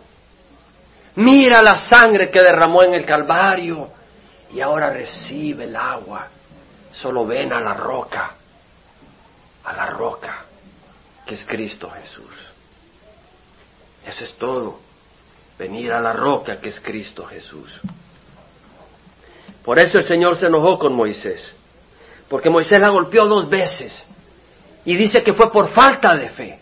Mira 1.19 1.61
la 1.61 1.77
sangre 1.77 2.29
que 2.29 2.41
derramó 2.41 2.81
en 2.83 2.93
el 2.93 3.05
Calvario 3.05 3.91
y 4.53 4.61
ahora 4.61 4.89
recibe 4.89 5.65
el 5.65 5.75
agua. 5.75 6.27
Solo 6.93 7.25
ven 7.25 7.51
a 7.51 7.59
la 7.59 7.73
roca, 7.73 8.35
a 9.65 9.73
la 9.73 9.85
roca 9.87 10.45
que 11.25 11.35
es 11.35 11.43
Cristo 11.43 11.89
Jesús. 11.89 12.33
Eso 14.05 14.23
es 14.23 14.33
todo. 14.35 14.79
Venir 15.57 15.91
a 15.91 15.99
la 15.99 16.13
roca 16.13 16.61
que 16.61 16.69
es 16.69 16.79
Cristo 16.79 17.25
Jesús. 17.25 17.69
Por 19.63 19.79
eso 19.79 19.97
el 19.97 20.03
Señor 20.03 20.37
se 20.37 20.47
enojó 20.47 20.79
con 20.79 20.93
Moisés. 20.93 21.53
Porque 22.27 22.49
Moisés 22.49 22.79
la 22.79 22.89
golpeó 22.89 23.25
dos 23.25 23.49
veces. 23.49 24.03
Y 24.85 24.95
dice 24.95 25.23
que 25.23 25.33
fue 25.33 25.51
por 25.51 25.69
falta 25.69 26.15
de 26.15 26.29
fe. 26.29 26.59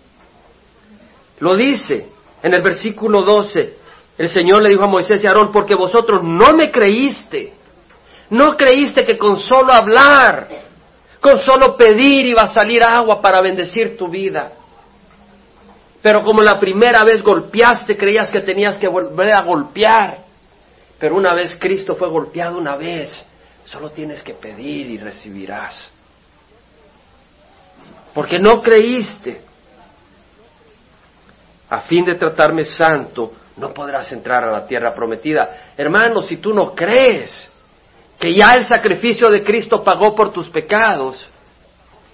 Lo 1.40 1.56
dice 1.56 2.08
en 2.42 2.54
el 2.54 2.62
versículo 2.62 3.22
12. 3.22 3.78
El 4.18 4.30
Señor 4.30 4.64
le 4.64 4.70
dijo 4.70 4.84
a 4.84 4.88
Moisés 4.88 5.24
y 5.24 5.28
a 5.28 5.30
Aarón, 5.30 5.52
porque 5.52 5.76
vosotros 5.76 6.22
no 6.24 6.54
me 6.54 6.72
creíste. 6.72 7.54
No 8.30 8.58
creíste 8.58 9.06
que 9.06 9.18
con 9.18 9.38
solo 9.38 9.72
hablar, 9.72 10.48
con 11.22 11.40
solo 11.40 11.78
pedir 11.78 12.26
iba 12.26 12.42
a 12.42 12.48
salir 12.48 12.84
agua 12.84 13.22
para 13.22 13.42
bendecir 13.42 13.96
tu 13.96 14.10
vida. 14.10 14.52
Pero 16.02 16.24
como 16.24 16.42
la 16.42 16.60
primera 16.60 17.04
vez 17.04 17.22
golpeaste, 17.22 17.96
creías 17.96 18.32
que 18.32 18.42
tenías 18.42 18.78
que 18.78 18.88
volver 18.88 19.32
a 19.34 19.44
golpear. 19.44 20.27
Pero 21.00 21.16
una 21.16 21.34
vez 21.34 21.58
Cristo 21.60 21.96
fue 21.96 22.10
golpeado 22.10 22.58
una 22.58 22.76
vez, 22.76 23.14
solo 23.66 23.90
tienes 23.92 24.24
que 24.24 24.34
pedir 24.34 24.88
y 24.88 24.98
recibirás. 24.98 25.92
Porque 28.14 28.40
no 28.40 28.62
creíste. 28.62 29.42
A 31.70 31.82
fin 31.82 32.06
de 32.06 32.16
tratarme 32.16 32.64
santo, 32.64 33.34
no 33.58 33.74
podrás 33.74 34.12
entrar 34.12 34.44
a 34.44 34.52
la 34.52 34.66
tierra 34.66 34.94
prometida. 34.94 35.74
Hermano, 35.76 36.22
si 36.22 36.38
tú 36.38 36.54
no 36.54 36.74
crees 36.74 37.48
que 38.18 38.34
ya 38.34 38.54
el 38.54 38.66
sacrificio 38.66 39.30
de 39.30 39.44
Cristo 39.44 39.84
pagó 39.84 40.16
por 40.16 40.32
tus 40.32 40.50
pecados 40.50 41.28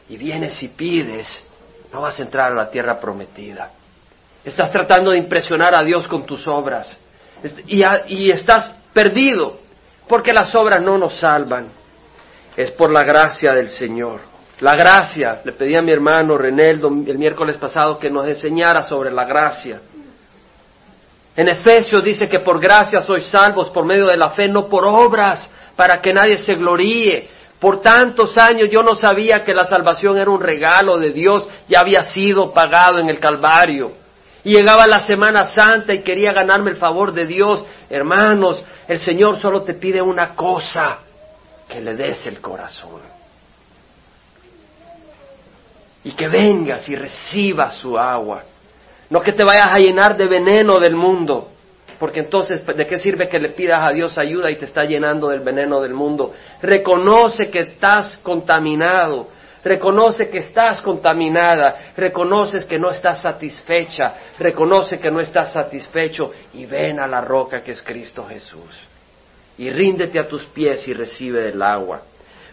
y 0.10 0.18
vienes 0.18 0.62
y 0.64 0.70
pides, 0.70 1.46
no 1.94 2.02
vas 2.02 2.20
a 2.20 2.24
entrar 2.24 2.52
a 2.52 2.56
la 2.56 2.70
tierra 2.70 3.00
prometida. 3.00 3.72
Estás 4.44 4.72
tratando 4.72 5.12
de 5.12 5.20
impresionar 5.20 5.74
a 5.76 5.84
Dios 5.84 6.08
con 6.08 6.26
tus 6.26 6.46
obras 6.48 6.98
y, 7.68 8.32
estás 8.32 8.72
perdido 8.94 9.60
porque 10.08 10.34
las 10.34 10.54
obras 10.56 10.82
no 10.82 10.98
nos 10.98 11.20
salvan. 11.20 11.70
Es 12.56 12.72
por 12.72 12.92
la 12.92 13.04
gracia 13.04 13.54
del 13.54 13.70
Señor. 13.70 14.22
La 14.60 14.76
gracia, 14.76 15.42
le 15.44 15.54
pedí 15.54 15.76
a 15.76 15.82
mi 15.82 15.92
hermano 15.92 16.38
René 16.38 16.70
el 16.70 17.18
miércoles 17.18 17.58
pasado 17.58 17.98
que 17.98 18.10
nos 18.10 18.28
enseñara 18.28 18.84
sobre 18.84 19.12
la 19.12 19.26
gracia. 19.26 19.82
En 21.36 21.48
Efesios 21.48 22.04
dice 22.04 22.30
que 22.30 22.40
por 22.40 22.60
gracia 22.60 23.02
sois 23.02 23.26
salvos 23.26 23.70
por 23.72 23.86
medio 23.86 24.06
de 24.06 24.18
la 24.18 24.30
fe, 24.32 24.48
no 24.48 24.68
por 24.68 24.86
obras, 24.86 25.50
para 25.76 26.00
que 26.00 26.14
nadie 26.14 26.38
se 26.38 26.54
gloríe. 26.54 27.28
Por 27.60 27.82
tantos 27.82 28.38
años 28.38 28.70
yo 28.70 28.84
no 28.84 28.96
sabía 28.96 29.44
que 29.44 29.54
la 29.54 29.66
salvación 29.66 30.18
era 30.18 30.30
un 30.30 30.42
regalo 30.42 30.98
de 30.98 31.10
Dios, 31.10 31.48
ya 31.68 31.80
había 31.80 32.04
sido 32.04 32.54
pagado 32.54 33.00
en 33.00 33.10
el 33.10 33.20
Calvario. 33.20 34.03
Y 34.44 34.52
llegaba 34.52 34.88
la 34.88 35.00
Semana 35.00 35.46
Santa 35.46 35.94
y 35.94 36.02
quería 36.02 36.34
ganarme 36.34 36.72
el 36.72 36.78
favor 36.78 37.14
de 37.14 37.26
Dios. 37.26 37.64
Hermanos, 37.90 38.64
el 38.88 39.00
Señor 39.00 39.40
solo 39.40 39.64
te 39.64 39.76
pide 39.76 40.02
una 40.02 40.36
cosa, 40.36 41.00
que 41.68 41.80
le 41.80 41.96
des 41.96 42.26
el 42.28 42.42
corazón. 42.42 43.02
Y 46.04 46.12
que 46.12 46.28
vengas 46.28 46.90
y 46.90 46.96
recibas 46.96 47.76
su 47.76 47.98
agua. 47.98 48.44
No 49.10 49.22
que 49.22 49.32
te 49.32 49.44
vayas 49.44 49.68
a 49.70 49.80
llenar 49.80 50.18
de 50.18 50.28
veneno 50.28 50.80
del 50.80 50.96
mundo, 50.96 51.50
porque 52.00 52.20
entonces, 52.20 52.66
¿de 52.66 52.86
qué 52.86 53.00
sirve 53.00 53.30
que 53.30 53.40
le 53.40 53.50
pidas 53.50 53.82
a 53.82 53.94
Dios 53.94 54.18
ayuda 54.18 54.52
y 54.52 54.56
te 54.56 54.66
está 54.66 54.84
llenando 54.84 55.30
del 55.30 55.40
veneno 55.40 55.80
del 55.80 55.94
mundo? 55.94 56.34
Reconoce 56.62 57.50
que 57.50 57.60
estás 57.60 58.18
contaminado, 58.18 59.30
reconoce 59.64 60.30
que 60.30 60.40
estás 60.40 60.82
contaminada, 60.82 61.94
reconoces 61.96 62.66
que 62.66 62.78
no 62.78 62.90
estás 62.90 63.22
satisfecha, 63.22 64.14
reconoce 64.40 65.00
que 65.00 65.10
no 65.10 65.20
estás 65.20 65.54
satisfecho 65.54 66.32
y 66.54 66.66
ven 66.66 67.00
a 67.00 67.08
la 67.08 67.22
roca 67.22 67.64
que 67.64 67.72
es 67.72 67.82
Cristo 67.82 68.26
Jesús. 68.26 68.88
Y 69.58 69.70
ríndete 69.70 70.20
a 70.20 70.28
tus 70.28 70.46
pies 70.48 70.88
y 70.88 70.94
recibe 70.94 71.50
el 71.50 71.62
agua. 71.62 72.02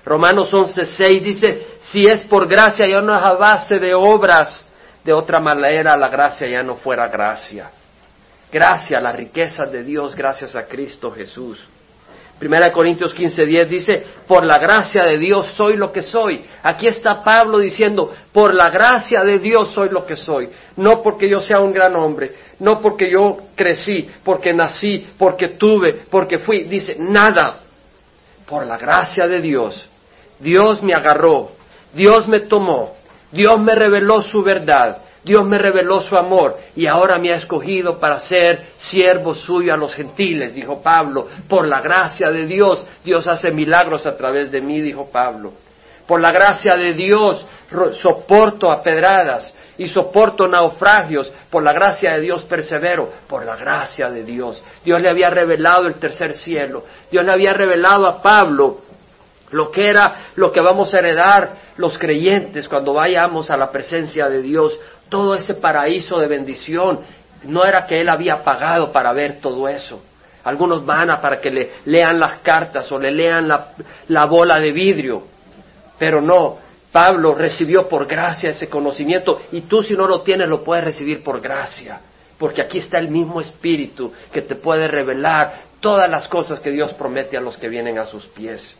Romanos 0.04 0.52
11:6 0.52 1.20
dice, 1.20 1.66
si 1.82 2.02
es 2.02 2.22
por 2.22 2.48
gracia 2.48 2.86
y 2.86 2.92
no 2.92 3.16
es 3.16 3.22
a 3.22 3.34
base 3.34 3.78
de 3.78 3.94
obras, 3.94 4.64
de 5.04 5.12
otra 5.12 5.40
manera 5.40 5.96
la 5.96 6.08
gracia 6.08 6.46
ya 6.46 6.62
no 6.62 6.76
fuera 6.76 7.08
gracia. 7.08 7.70
Gracia, 8.52 9.00
la 9.00 9.12
riqueza 9.12 9.64
de 9.64 9.82
Dios 9.82 10.14
gracias 10.14 10.56
a 10.56 10.66
Cristo 10.66 11.10
Jesús. 11.10 11.60
Primera 12.40 12.72
Corintios 12.72 13.14
15:10 13.14 13.68
dice, 13.68 14.06
por 14.26 14.46
la 14.46 14.58
gracia 14.58 15.04
de 15.04 15.18
Dios 15.18 15.48
soy 15.48 15.76
lo 15.76 15.92
que 15.92 16.00
soy. 16.00 16.42
Aquí 16.62 16.86
está 16.86 17.22
Pablo 17.22 17.58
diciendo, 17.58 18.14
por 18.32 18.54
la 18.54 18.70
gracia 18.70 19.20
de 19.20 19.38
Dios 19.38 19.72
soy 19.74 19.90
lo 19.90 20.06
que 20.06 20.16
soy. 20.16 20.48
No 20.76 21.02
porque 21.02 21.28
yo 21.28 21.40
sea 21.40 21.60
un 21.60 21.70
gran 21.70 21.94
hombre, 21.96 22.32
no 22.60 22.80
porque 22.80 23.10
yo 23.10 23.36
crecí, 23.54 24.08
porque 24.24 24.54
nací, 24.54 25.06
porque 25.18 25.48
tuve, 25.48 26.00
porque 26.10 26.38
fui. 26.38 26.62
Dice, 26.62 26.96
nada. 26.98 27.60
Por 28.46 28.66
la 28.66 28.78
gracia 28.78 29.28
de 29.28 29.42
Dios. 29.42 29.86
Dios 30.38 30.82
me 30.82 30.94
agarró, 30.94 31.50
Dios 31.92 32.26
me 32.26 32.40
tomó, 32.40 32.94
Dios 33.30 33.60
me 33.60 33.74
reveló 33.74 34.22
su 34.22 34.42
verdad, 34.42 34.96
Dios 35.22 35.46
me 35.46 35.58
reveló 35.58 36.00
su 36.00 36.16
amor 36.16 36.58
y 36.74 36.86
ahora 36.86 37.18
me 37.18 37.32
ha 37.32 37.36
escogido 37.36 37.98
para 37.98 38.20
ser 38.20 38.68
siervo 38.78 39.34
suyo 39.34 39.74
a 39.74 39.76
los 39.76 39.94
gentiles, 39.94 40.54
dijo 40.54 40.82
Pablo. 40.82 41.28
Por 41.48 41.68
la 41.68 41.80
gracia 41.80 42.30
de 42.30 42.46
Dios, 42.46 42.86
Dios 43.04 43.26
hace 43.26 43.50
milagros 43.50 44.06
a 44.06 44.16
través 44.16 44.50
de 44.50 44.60
mí, 44.60 44.80
dijo 44.80 45.10
Pablo. 45.10 45.52
Por 46.06 46.20
la 46.20 46.32
gracia 46.32 46.76
de 46.76 46.94
Dios 46.94 47.46
soporto 48.00 48.70
a 48.70 48.82
pedradas 48.82 49.54
y 49.78 49.86
soporto 49.86 50.48
naufragios. 50.48 51.32
Por 51.50 51.62
la 51.62 51.72
gracia 51.72 52.14
de 52.14 52.22
Dios 52.22 52.42
persevero. 52.44 53.12
Por 53.28 53.44
la 53.44 53.54
gracia 53.54 54.10
de 54.10 54.24
Dios. 54.24 54.62
Dios 54.84 55.00
le 55.00 55.08
había 55.08 55.30
revelado 55.30 55.86
el 55.86 55.96
tercer 55.96 56.34
cielo. 56.34 56.84
Dios 57.10 57.24
le 57.24 57.30
había 57.30 57.52
revelado 57.52 58.06
a 58.06 58.20
Pablo 58.20 58.80
lo 59.52 59.70
que 59.70 59.88
era 59.88 60.30
lo 60.36 60.52
que 60.52 60.60
vamos 60.60 60.94
a 60.94 60.98
heredar 60.98 61.54
los 61.76 61.98
creyentes 61.98 62.68
cuando 62.68 62.92
vayamos 62.92 63.50
a 63.50 63.56
la 63.56 63.70
presencia 63.70 64.28
de 64.28 64.42
Dios, 64.42 64.78
todo 65.10 65.34
ese 65.34 65.54
paraíso 65.54 66.18
de 66.18 66.26
bendición, 66.26 67.00
no 67.44 67.64
era 67.64 67.84
que 67.84 68.00
él 68.00 68.08
había 68.08 68.42
pagado 68.42 68.90
para 68.92 69.12
ver 69.12 69.40
todo 69.40 69.68
eso. 69.68 70.02
Algunos 70.44 70.86
van 70.86 71.10
a 71.10 71.20
para 71.20 71.38
que 71.40 71.50
le 71.50 71.72
lean 71.84 72.18
las 72.18 72.36
cartas 72.36 72.90
o 72.90 72.98
le 72.98 73.10
lean 73.10 73.46
la, 73.46 73.72
la 74.08 74.24
bola 74.24 74.58
de 74.58 74.72
vidrio, 74.72 75.24
pero 75.98 76.22
no, 76.22 76.56
Pablo 76.90 77.34
recibió 77.34 77.88
por 77.88 78.06
gracia 78.06 78.50
ese 78.50 78.68
conocimiento 78.68 79.42
y 79.52 79.62
tú 79.62 79.82
si 79.82 79.94
no 79.94 80.06
lo 80.06 80.22
tienes 80.22 80.48
lo 80.48 80.64
puedes 80.64 80.84
recibir 80.84 81.22
por 81.22 81.40
gracia, 81.40 82.00
porque 82.38 82.62
aquí 82.62 82.78
está 82.78 82.98
el 82.98 83.10
mismo 83.10 83.40
Espíritu 83.40 84.12
que 84.32 84.42
te 84.42 84.54
puede 84.54 84.88
revelar 84.88 85.70
todas 85.80 86.08
las 86.08 86.26
cosas 86.26 86.58
que 86.60 86.70
Dios 86.70 86.94
promete 86.94 87.36
a 87.36 87.40
los 87.40 87.58
que 87.58 87.68
vienen 87.68 87.98
a 87.98 88.06
sus 88.06 88.26
pies. 88.26 88.76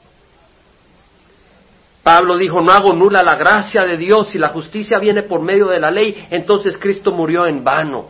Pablo 2.10 2.36
dijo, 2.36 2.60
no 2.60 2.72
hago 2.72 2.92
nula 2.92 3.22
la 3.22 3.36
gracia 3.36 3.84
de 3.84 3.96
Dios, 3.96 4.30
si 4.30 4.38
la 4.38 4.48
justicia 4.48 4.98
viene 4.98 5.22
por 5.22 5.42
medio 5.42 5.68
de 5.68 5.78
la 5.78 5.92
ley, 5.92 6.26
entonces 6.28 6.76
Cristo 6.76 7.12
murió 7.12 7.46
en 7.46 7.62
vano. 7.62 8.08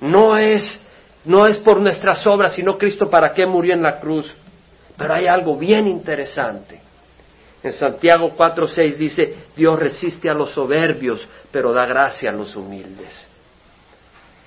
No 0.00 0.38
es, 0.38 0.80
no 1.26 1.46
es 1.46 1.58
por 1.58 1.82
nuestras 1.82 2.26
obras, 2.26 2.54
sino 2.54 2.78
Cristo 2.78 3.10
para 3.10 3.34
qué 3.34 3.44
murió 3.44 3.74
en 3.74 3.82
la 3.82 4.00
cruz. 4.00 4.34
Pero 4.96 5.14
hay 5.14 5.26
algo 5.26 5.58
bien 5.58 5.86
interesante. 5.86 6.80
En 7.62 7.74
Santiago 7.74 8.34
4:6 8.34 8.96
dice, 8.96 9.36
Dios 9.54 9.78
resiste 9.78 10.30
a 10.30 10.34
los 10.34 10.50
soberbios, 10.50 11.28
pero 11.52 11.74
da 11.74 11.84
gracia 11.84 12.30
a 12.30 12.32
los 12.32 12.56
humildes. 12.56 13.26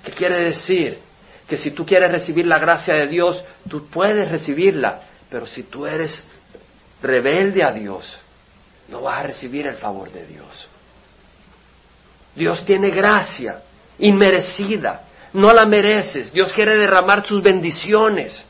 ¿Qué 0.04 0.14
quiere 0.14 0.46
decir? 0.46 0.98
Que 1.48 1.60
si 1.60 1.70
tú 1.70 1.86
quieres 1.86 2.12
recibir 2.12 2.48
la 2.48 2.58
gracia 2.58 2.96
de 2.96 3.06
Dios, 3.06 3.40
tú 3.70 3.86
puedes 3.88 4.28
recibirla, 4.28 5.02
pero 5.30 5.46
si 5.46 5.62
tú 5.62 5.86
eres 5.86 6.24
rebelde 7.02 7.64
a 7.64 7.72
Dios, 7.72 8.18
no 8.88 9.02
vas 9.02 9.20
a 9.20 9.24
recibir 9.24 9.68
el 9.68 9.76
favor 9.76 10.12
de 10.12 10.26
Dios. 10.26 10.68
Dios 12.36 12.64
tiene 12.66 12.92
gracia 12.92 13.62
inmerecida, 14.00 15.04
no 15.34 15.52
la 15.52 15.66
mereces. 15.66 16.32
Dios 16.32 16.54
quiere 16.54 16.78
derramar 16.78 17.26
sus 17.26 17.42
bendiciones. 17.42 18.44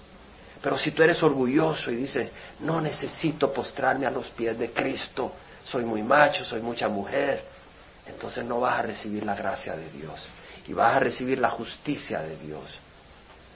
Pero 0.61 0.77
si 0.77 0.91
tú 0.91 1.03
eres 1.03 1.21
orgulloso 1.23 1.91
y 1.91 1.95
dices, 1.95 2.29
no 2.59 2.81
necesito 2.81 3.53
postrarme 3.53 4.05
a 4.05 4.11
los 4.11 4.27
pies 4.29 4.57
de 4.57 4.71
Cristo, 4.71 5.33
soy 5.63 5.85
muy 5.85 6.01
macho, 6.01 6.43
soy 6.43 6.61
mucha 6.61 6.87
mujer, 6.89 7.43
entonces 8.07 8.43
no 8.43 8.59
vas 8.59 8.79
a 8.79 8.81
recibir 8.81 9.23
la 9.23 9.35
gracia 9.35 9.75
de 9.75 9.89
Dios 9.91 10.27
y 10.67 10.73
vas 10.73 10.95
a 10.95 10.99
recibir 10.99 11.39
la 11.39 11.49
justicia 11.49 12.21
de 12.21 12.37
Dios, 12.37 12.61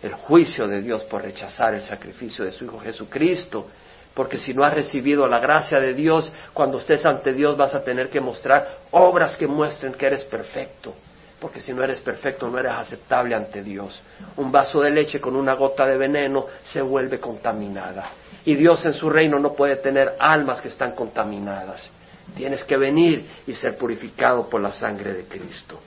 el 0.02 0.14
juicio 0.14 0.68
de 0.68 0.82
Dios 0.82 1.04
por 1.04 1.22
rechazar 1.24 1.74
el 1.74 1.82
sacrificio 1.82 2.46
de 2.46 2.52
su 2.52 2.66
Hijo 2.66 2.80
Jesucristo 2.80 3.68
porque 4.14 4.38
si 4.38 4.54
no 4.54 4.64
has 4.64 4.74
recibido 4.74 5.26
la 5.26 5.40
gracia 5.40 5.80
de 5.80 5.94
Dios, 5.94 6.32
cuando 6.54 6.80
estés 6.80 7.06
ante 7.06 7.34
Dios 7.34 7.56
vas 7.56 7.74
a 7.74 7.84
tener 7.84 8.10
que 8.10 8.20
mostrar 8.20 8.80
obras 8.92 9.38
que 9.38 9.48
muestren 9.48 9.94
que 9.94 10.06
eres 10.06 10.24
perfecto. 10.24 10.94
Porque 11.40 11.62
si 11.62 11.74
no 11.74 11.84
eres 11.84 12.02
perfecto 12.02 12.48
no 12.50 12.60
eres 12.60 12.74
aceptable 12.74 13.34
ante 13.34 13.64
Dios. 13.64 14.00
Un 14.38 14.52
vaso 14.52 14.82
de 14.82 14.92
leche 14.92 15.20
con 15.20 15.36
una 15.36 15.54
gota 15.54 15.88
de 15.88 15.98
veneno 15.98 16.46
se 16.64 16.82
vuelve 16.82 17.20
contaminada. 17.20 18.12
Y 18.46 18.56
Dios 18.56 18.86
en 18.86 18.94
su 18.94 19.10
reino 19.10 19.40
no 19.40 19.54
puede 19.54 19.78
tener 19.78 20.14
almas 20.20 20.62
que 20.62 20.68
están 20.68 20.92
contaminadas. 20.92 21.90
Tienes 22.36 22.64
que 22.64 22.78
venir 22.78 23.26
y 23.48 23.54
ser 23.56 23.78
purificado 23.78 24.48
por 24.48 24.62
la 24.62 24.72
sangre 24.72 25.14
de 25.14 25.24
Cristo. 25.24 25.80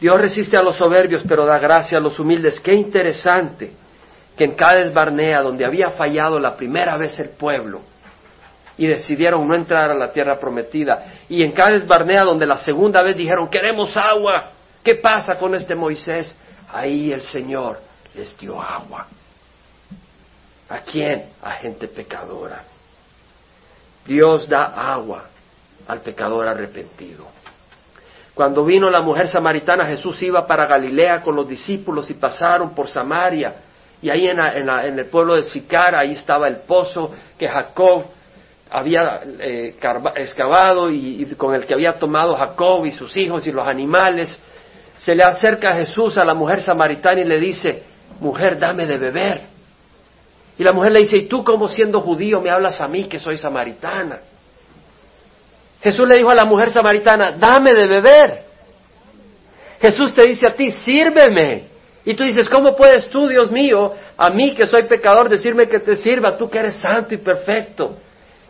Dios 0.00 0.20
resiste 0.20 0.56
a 0.56 0.62
los 0.62 0.76
soberbios, 0.76 1.22
pero 1.26 1.44
da 1.44 1.58
gracia 1.58 1.98
a 1.98 2.00
los 2.00 2.20
humildes. 2.20 2.60
Qué 2.60 2.72
interesante 2.74 3.72
que 4.38 4.44
en 4.44 4.54
Cades 4.54 4.94
Barnea, 4.94 5.42
donde 5.42 5.64
había 5.64 5.90
fallado 5.90 6.38
la 6.38 6.56
primera 6.56 6.96
vez 6.96 7.18
el 7.18 7.30
pueblo, 7.30 7.80
y 8.78 8.86
decidieron 8.86 9.46
no 9.48 9.56
entrar 9.56 9.90
a 9.90 9.94
la 9.94 10.12
tierra 10.12 10.38
prometida, 10.38 11.06
y 11.28 11.42
en 11.42 11.50
Cades 11.50 11.84
Barnea, 11.84 12.22
donde 12.22 12.46
la 12.46 12.56
segunda 12.56 13.02
vez 13.02 13.16
dijeron, 13.16 13.48
queremos 13.48 13.96
agua, 13.96 14.52
¿qué 14.84 14.94
pasa 14.94 15.36
con 15.36 15.56
este 15.56 15.74
Moisés? 15.74 16.32
Ahí 16.72 17.12
el 17.12 17.22
Señor 17.22 17.80
les 18.14 18.38
dio 18.38 18.62
agua. 18.62 19.08
¿A 20.68 20.78
quién? 20.80 21.30
A 21.42 21.52
gente 21.52 21.88
pecadora. 21.88 22.62
Dios 24.06 24.48
da 24.48 24.66
agua 24.92 25.24
al 25.88 26.00
pecador 26.00 26.46
arrepentido. 26.46 27.26
Cuando 28.34 28.64
vino 28.64 28.88
la 28.88 29.00
mujer 29.00 29.26
samaritana, 29.26 29.84
Jesús 29.86 30.22
iba 30.22 30.46
para 30.46 30.66
Galilea 30.66 31.22
con 31.22 31.34
los 31.34 31.48
discípulos 31.48 32.08
y 32.08 32.14
pasaron 32.14 32.72
por 32.72 32.88
Samaria. 32.88 33.52
Y 34.00 34.10
ahí 34.10 34.28
en, 34.28 34.38
el 34.38 35.06
pueblo 35.06 35.34
de 35.34 35.42
Sicar, 35.44 35.94
ahí 35.96 36.12
estaba 36.12 36.46
el 36.46 36.58
pozo 36.58 37.12
que 37.36 37.48
Jacob 37.48 38.04
había 38.70 39.22
eh, 39.40 39.74
excavado 40.16 40.90
y, 40.90 41.24
con 41.36 41.54
el 41.54 41.66
que 41.66 41.74
había 41.74 41.98
tomado 41.98 42.36
Jacob 42.36 42.84
y 42.86 42.92
sus 42.92 43.16
hijos 43.16 43.46
y 43.46 43.52
los 43.52 43.66
animales. 43.66 44.38
Se 44.98 45.14
le 45.14 45.24
acerca 45.24 45.70
a 45.70 45.76
Jesús 45.76 46.16
a 46.18 46.24
la 46.24 46.34
mujer 46.34 46.62
samaritana 46.62 47.20
y 47.20 47.24
le 47.24 47.40
dice, 47.40 47.82
mujer, 48.20 48.58
dame 48.58 48.86
de 48.86 48.98
beber. 48.98 49.42
Y 50.58 50.64
la 50.64 50.72
mujer 50.72 50.92
le 50.92 51.00
dice, 51.00 51.16
¿y 51.16 51.26
tú 51.26 51.44
como 51.44 51.68
siendo 51.68 52.00
judío 52.00 52.40
me 52.40 52.50
hablas 52.50 52.80
a 52.80 52.88
mí 52.88 53.04
que 53.04 53.18
soy 53.18 53.38
samaritana? 53.38 54.20
Jesús 55.80 56.08
le 56.08 56.16
dijo 56.16 56.30
a 56.30 56.34
la 56.34 56.44
mujer 56.44 56.70
samaritana, 56.70 57.32
dame 57.32 57.72
de 57.72 57.86
beber. 57.86 58.42
Jesús 59.80 60.12
te 60.12 60.26
dice 60.26 60.46
a 60.48 60.50
ti, 60.50 60.72
sírveme. 60.72 61.77
Y 62.04 62.14
tú 62.14 62.24
dices, 62.24 62.48
¿cómo 62.48 62.74
puedes 62.76 63.08
tú, 63.08 63.28
Dios 63.28 63.50
mío, 63.50 63.92
a 64.16 64.30
mí 64.30 64.54
que 64.54 64.66
soy 64.66 64.84
pecador, 64.84 65.28
decirme 65.28 65.66
que 65.66 65.80
te 65.80 65.96
sirva, 65.96 66.36
tú 66.36 66.48
que 66.48 66.58
eres 66.58 66.76
santo 66.76 67.14
y 67.14 67.18
perfecto? 67.18 67.96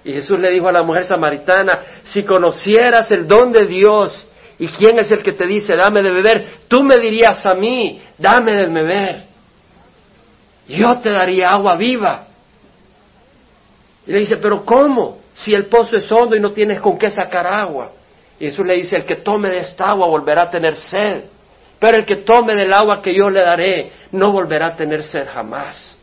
Y 0.05 0.13
Jesús 0.13 0.41
le 0.41 0.51
dijo 0.51 0.69
a 0.69 0.73
la 0.73 0.83
mujer 0.83 1.05
samaritana, 1.05 1.81
si 2.05 2.23
conocieras 2.23 3.11
el 3.11 3.27
don 3.27 3.51
de 3.51 3.67
Dios 3.67 4.27
y 4.59 4.69
quién 4.69 4.99
es 4.99 5.11
el 5.11 5.23
que 5.23 5.33
te 5.33 5.47
dice, 5.47 5.77
dame 5.77 6.03
de 6.03 6.11
beber, 6.11 6.47
tú 6.69 6.83
me 6.83 6.99
dirías 6.99 7.45
a 7.45 7.55
mí, 7.55 8.01
dame 8.17 8.55
de 8.55 8.67
beber. 8.67 9.23
Yo 10.69 10.99
te 10.99 11.11
daría 11.11 11.51
agua 11.51 11.77
viva. 11.77 12.27
Y 14.07 14.13
le 14.13 14.19
dice, 14.21 14.37
pero 14.37 14.65
¿cómo? 14.65 15.19
Si 15.35 15.55
el 15.55 15.67
pozo 15.67 15.97
es 15.97 16.11
hondo 16.11 16.37
y 16.37 16.41
no 16.41 16.53
tienes 16.53 16.81
con 16.81 16.99
qué 16.99 17.11
sacar 17.11 17.47
agua. 17.47 17.93
Y 18.39 18.47
Jesús 18.47 18.67
le 18.67 18.75
dice, 18.75 18.97
el 18.97 19.05
que 19.05 19.17
tome 19.17 19.51
de 19.51 19.59
esta 19.59 19.91
agua 19.91 20.09
volverá 20.09 20.43
a 20.43 20.51
tener 20.51 20.77
sed. 20.77 21.25
Pero 21.79 21.97
el 21.99 22.07
que 22.07 22.17
tome 22.17 22.57
del 22.57 22.73
agua 22.73 23.01
que 23.01 23.15
yo 23.15 23.31
le 23.31 23.45
daré 23.45 23.93
no 24.13 24.33
volverá 24.33 24.69
a 24.69 24.77
tener 24.77 25.05
sed 25.05 25.29
jamás, 25.33 25.97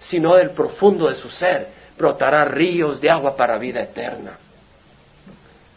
sino 0.00 0.34
del 0.34 0.50
profundo 0.50 1.08
de 1.08 1.14
su 1.14 1.28
ser 1.28 1.68
brotará 1.96 2.44
ríos 2.44 3.00
de 3.00 3.08
agua 3.08 3.36
para 3.36 3.58
vida 3.58 3.80
eterna. 3.82 4.36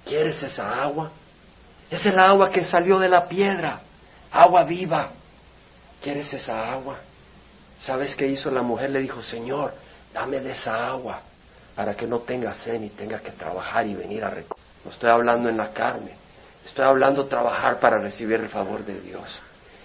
¿Quieres 0.04 0.42
esa 0.42 0.82
agua? 0.82 1.12
Es 1.90 2.06
el 2.06 2.18
agua 2.18 2.50
que 2.50 2.64
salió 2.64 2.98
de 3.00 3.10
la 3.10 3.28
piedra, 3.28 3.82
agua 4.32 4.64
viva. 4.64 5.10
¿Quieres 6.02 6.34
esa 6.34 6.72
agua? 6.72 6.98
¿Sabes 7.80 8.16
qué 8.16 8.28
hizo 8.28 8.50
la 8.50 8.62
mujer? 8.62 8.90
Le 8.90 9.00
dijo, 9.00 9.22
Señor, 9.22 9.74
dame 10.14 10.40
de 10.40 10.52
esa 10.52 10.88
agua 10.88 11.22
para 11.76 11.96
que 11.96 12.08
no 12.08 12.20
tenga 12.20 12.54
sed 12.54 12.80
ni 12.80 12.90
tenga 12.90 13.20
que 13.20 13.32
trabajar 13.32 13.86
y 13.86 13.94
venir 13.94 14.24
a 14.24 14.30
recoger. 14.30 14.64
No 14.84 14.92
estoy 14.92 15.10
hablando 15.10 15.50
en 15.50 15.58
la 15.58 15.72
carne, 15.72 16.12
Estoy 16.66 16.86
hablando 16.86 17.26
trabajar 17.26 17.80
para 17.80 18.00
recibir 18.00 18.40
el 18.40 18.50
favor 18.50 18.84
de 18.84 19.00
Dios. 19.00 19.40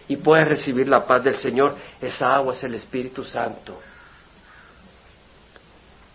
Y 0.09 0.17
puedes 0.17 0.49
recibir 0.49 0.89
la 0.89 1.07
paz 1.07 1.23
del 1.23 1.37
Señor. 1.37 1.77
Esa 2.01 2.35
agua 2.35 2.55
es 2.55 2.63
el 2.65 2.75
Espíritu 2.75 3.23
Santo. 3.23 3.79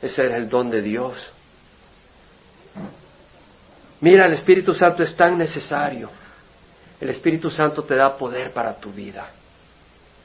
Ese 0.01 0.25
es 0.25 0.33
el 0.33 0.49
don 0.49 0.69
de 0.69 0.81
Dios. 0.81 1.31
Mira, 4.01 4.25
el 4.25 4.33
Espíritu 4.33 4.73
Santo 4.73 5.03
es 5.03 5.15
tan 5.15 5.37
necesario. 5.37 6.09
El 6.99 7.09
Espíritu 7.09 7.49
Santo 7.49 7.83
te 7.83 7.95
da 7.95 8.17
poder 8.17 8.51
para 8.51 8.73
tu 8.75 8.91
vida. 8.91 9.27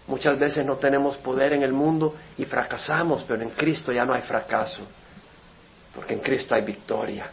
Muchas 0.07 0.39
veces 0.39 0.67
no 0.67 0.77
tenemos 0.77 1.17
poder 1.19 1.53
en 1.53 1.63
el 1.63 1.73
mundo 1.73 2.17
y 2.37 2.45
fracasamos, 2.45 3.25
pero 3.29 3.43
en 3.43 3.51
Cristo 3.51 3.93
ya 3.93 4.05
no 4.05 4.13
hay 4.13 4.23
fracaso, 4.23 4.81
porque 5.95 6.15
en 6.15 6.21
Cristo 6.21 6.55
hay 6.55 6.63
victoria. 6.63 7.31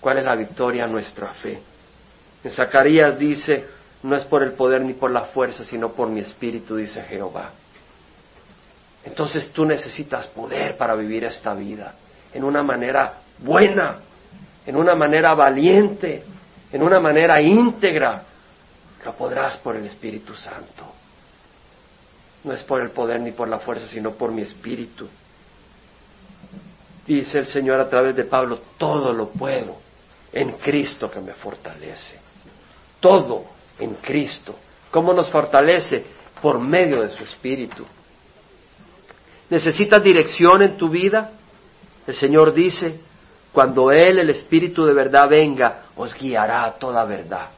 ¿Cuál 0.00 0.18
es 0.18 0.24
la 0.24 0.34
victoria? 0.34 0.86
Nuestra 0.86 1.28
fe. 1.34 1.60
En 2.46 2.52
Zacarías 2.52 3.18
dice, 3.18 3.66
no 4.04 4.14
es 4.14 4.24
por 4.24 4.44
el 4.44 4.52
poder 4.52 4.80
ni 4.84 4.92
por 4.92 5.10
la 5.10 5.22
fuerza, 5.22 5.64
sino 5.64 5.90
por 5.90 6.08
mi 6.08 6.20
espíritu, 6.20 6.76
dice 6.76 7.02
Jehová. 7.02 7.50
Entonces 9.04 9.50
tú 9.50 9.64
necesitas 9.64 10.28
poder 10.28 10.76
para 10.76 10.94
vivir 10.94 11.24
esta 11.24 11.54
vida 11.54 11.96
en 12.32 12.44
una 12.44 12.62
manera 12.62 13.14
buena, 13.38 13.98
en 14.64 14.76
una 14.76 14.94
manera 14.94 15.34
valiente, 15.34 16.22
en 16.70 16.84
una 16.84 17.00
manera 17.00 17.42
íntegra. 17.42 18.22
Lo 19.04 19.12
podrás 19.14 19.56
por 19.56 19.74
el 19.74 19.86
Espíritu 19.86 20.32
Santo. 20.34 20.84
No 22.44 22.52
es 22.52 22.62
por 22.62 22.80
el 22.80 22.90
poder 22.90 23.22
ni 23.22 23.32
por 23.32 23.48
la 23.48 23.58
fuerza, 23.58 23.88
sino 23.88 24.12
por 24.12 24.30
mi 24.30 24.42
espíritu. 24.42 25.08
Dice 27.04 27.38
el 27.40 27.46
Señor 27.46 27.80
a 27.80 27.90
través 27.90 28.14
de 28.14 28.22
Pablo, 28.22 28.60
todo 28.78 29.12
lo 29.12 29.30
puedo 29.30 29.78
en 30.32 30.52
Cristo 30.52 31.10
que 31.10 31.20
me 31.20 31.32
fortalece. 31.32 32.25
Todo 33.06 33.44
en 33.78 33.94
Cristo. 33.94 34.56
¿Cómo 34.90 35.14
nos 35.14 35.30
fortalece? 35.30 36.04
Por 36.42 36.58
medio 36.58 37.02
de 37.02 37.10
su 37.10 37.22
espíritu. 37.22 37.84
¿Necesitas 39.48 40.02
dirección 40.02 40.60
en 40.62 40.76
tu 40.76 40.88
vida? 40.88 41.30
El 42.04 42.16
Señor 42.16 42.52
dice, 42.52 42.98
cuando 43.52 43.92
Él, 43.92 44.18
el 44.18 44.30
Espíritu 44.30 44.84
de 44.84 44.92
verdad, 44.92 45.28
venga, 45.28 45.84
os 45.94 46.14
guiará 46.14 46.64
a 46.64 46.72
toda 46.72 47.04
verdad. 47.04 47.50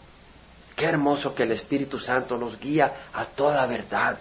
Qué 0.77 0.85
hermoso 0.85 1.35
que 1.35 1.45
el 1.45 1.53
Espíritu 1.53 1.99
Santo 1.99 2.37
nos 2.37 2.61
guía 2.61 3.09
a 3.15 3.25
toda 3.25 3.65
verdad. 3.65 4.19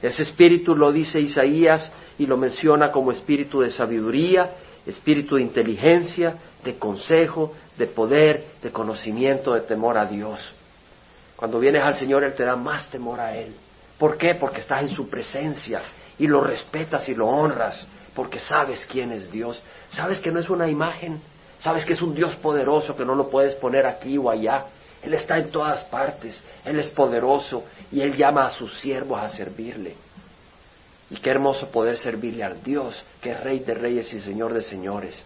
Ese 0.00 0.22
espíritu 0.22 0.76
lo 0.76 0.92
dice 0.92 1.18
Isaías 1.18 1.90
y 2.16 2.26
lo 2.26 2.36
menciona 2.36 2.92
como 2.92 3.10
espíritu 3.10 3.60
de 3.60 3.72
sabiduría, 3.72 4.50
espíritu 4.86 5.34
de 5.34 5.42
inteligencia, 5.42 6.36
de 6.68 6.78
consejo, 6.78 7.54
de 7.78 7.86
poder, 7.86 8.44
de 8.62 8.70
conocimiento, 8.70 9.54
de 9.54 9.62
temor 9.62 9.96
a 9.96 10.04
Dios. 10.04 10.52
Cuando 11.34 11.58
vienes 11.58 11.82
al 11.82 11.94
Señor, 11.94 12.24
Él 12.24 12.34
te 12.34 12.44
da 12.44 12.56
más 12.56 12.90
temor 12.90 13.20
a 13.20 13.34
Él. 13.34 13.54
¿Por 13.98 14.18
qué? 14.18 14.34
Porque 14.34 14.60
estás 14.60 14.82
en 14.82 14.90
su 14.90 15.08
presencia 15.08 15.80
y 16.18 16.26
lo 16.26 16.42
respetas 16.42 17.08
y 17.08 17.14
lo 17.14 17.26
honras, 17.26 17.86
porque 18.14 18.38
sabes 18.38 18.84
quién 18.84 19.12
es 19.12 19.30
Dios. 19.30 19.62
Sabes 19.88 20.20
que 20.20 20.30
no 20.30 20.40
es 20.40 20.50
una 20.50 20.68
imagen, 20.68 21.18
sabes 21.58 21.86
que 21.86 21.94
es 21.94 22.02
un 22.02 22.14
Dios 22.14 22.34
poderoso 22.36 22.94
que 22.94 23.06
no 23.06 23.14
lo 23.14 23.30
puedes 23.30 23.54
poner 23.54 23.86
aquí 23.86 24.18
o 24.18 24.30
allá, 24.30 24.66
él 25.00 25.14
está 25.14 25.38
en 25.38 25.50
todas 25.52 25.84
partes, 25.84 26.42
Él 26.64 26.80
es 26.80 26.88
poderoso 26.88 27.62
y 27.92 28.00
Él 28.00 28.16
llama 28.16 28.46
a 28.46 28.50
sus 28.50 28.80
siervos 28.80 29.20
a 29.20 29.28
servirle. 29.28 29.94
Y 31.08 31.16
qué 31.18 31.30
hermoso 31.30 31.68
poder 31.68 31.96
servirle 31.96 32.42
al 32.42 32.60
Dios, 32.64 33.00
que 33.22 33.30
es 33.30 33.40
Rey 33.40 33.60
de 33.60 33.74
Reyes 33.74 34.12
y 34.12 34.18
Señor 34.18 34.52
de 34.52 34.60
Señores, 34.60 35.22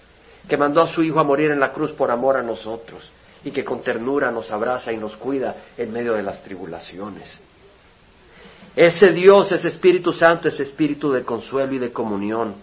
que 0.49 0.57
mandó 0.57 0.83
a 0.83 0.89
su 0.89 1.03
Hijo 1.03 1.21
a 1.21 1.25
morir 1.25 1.51
en 1.51 1.61
la 1.61 1.73
cruz 1.73 1.93
por 1.93 2.11
amor 2.11 2.37
a 2.37 2.43
nosotros 2.43 3.09
y 3.45 3.51
que 3.51 3.65
con 3.65 3.83
ternura 3.83 4.31
nos 4.31 4.51
abraza 4.51 4.93
y 4.93 4.97
nos 4.97 5.17
cuida 5.17 5.57
en 5.77 5.93
medio 5.93 6.15
de 6.15 6.23
las 6.23 6.43
tribulaciones. 6.43 7.37
Ese 8.75 9.09
Dios, 9.09 9.53
ese 9.53 9.69
Espíritu 9.69 10.13
Santo, 10.13 10.49
ese 10.49 10.63
Espíritu 10.63 11.13
de 11.13 11.25
consuelo 11.25 11.75
y 11.75 11.79
de 11.79 11.93
comunión. 11.93 12.55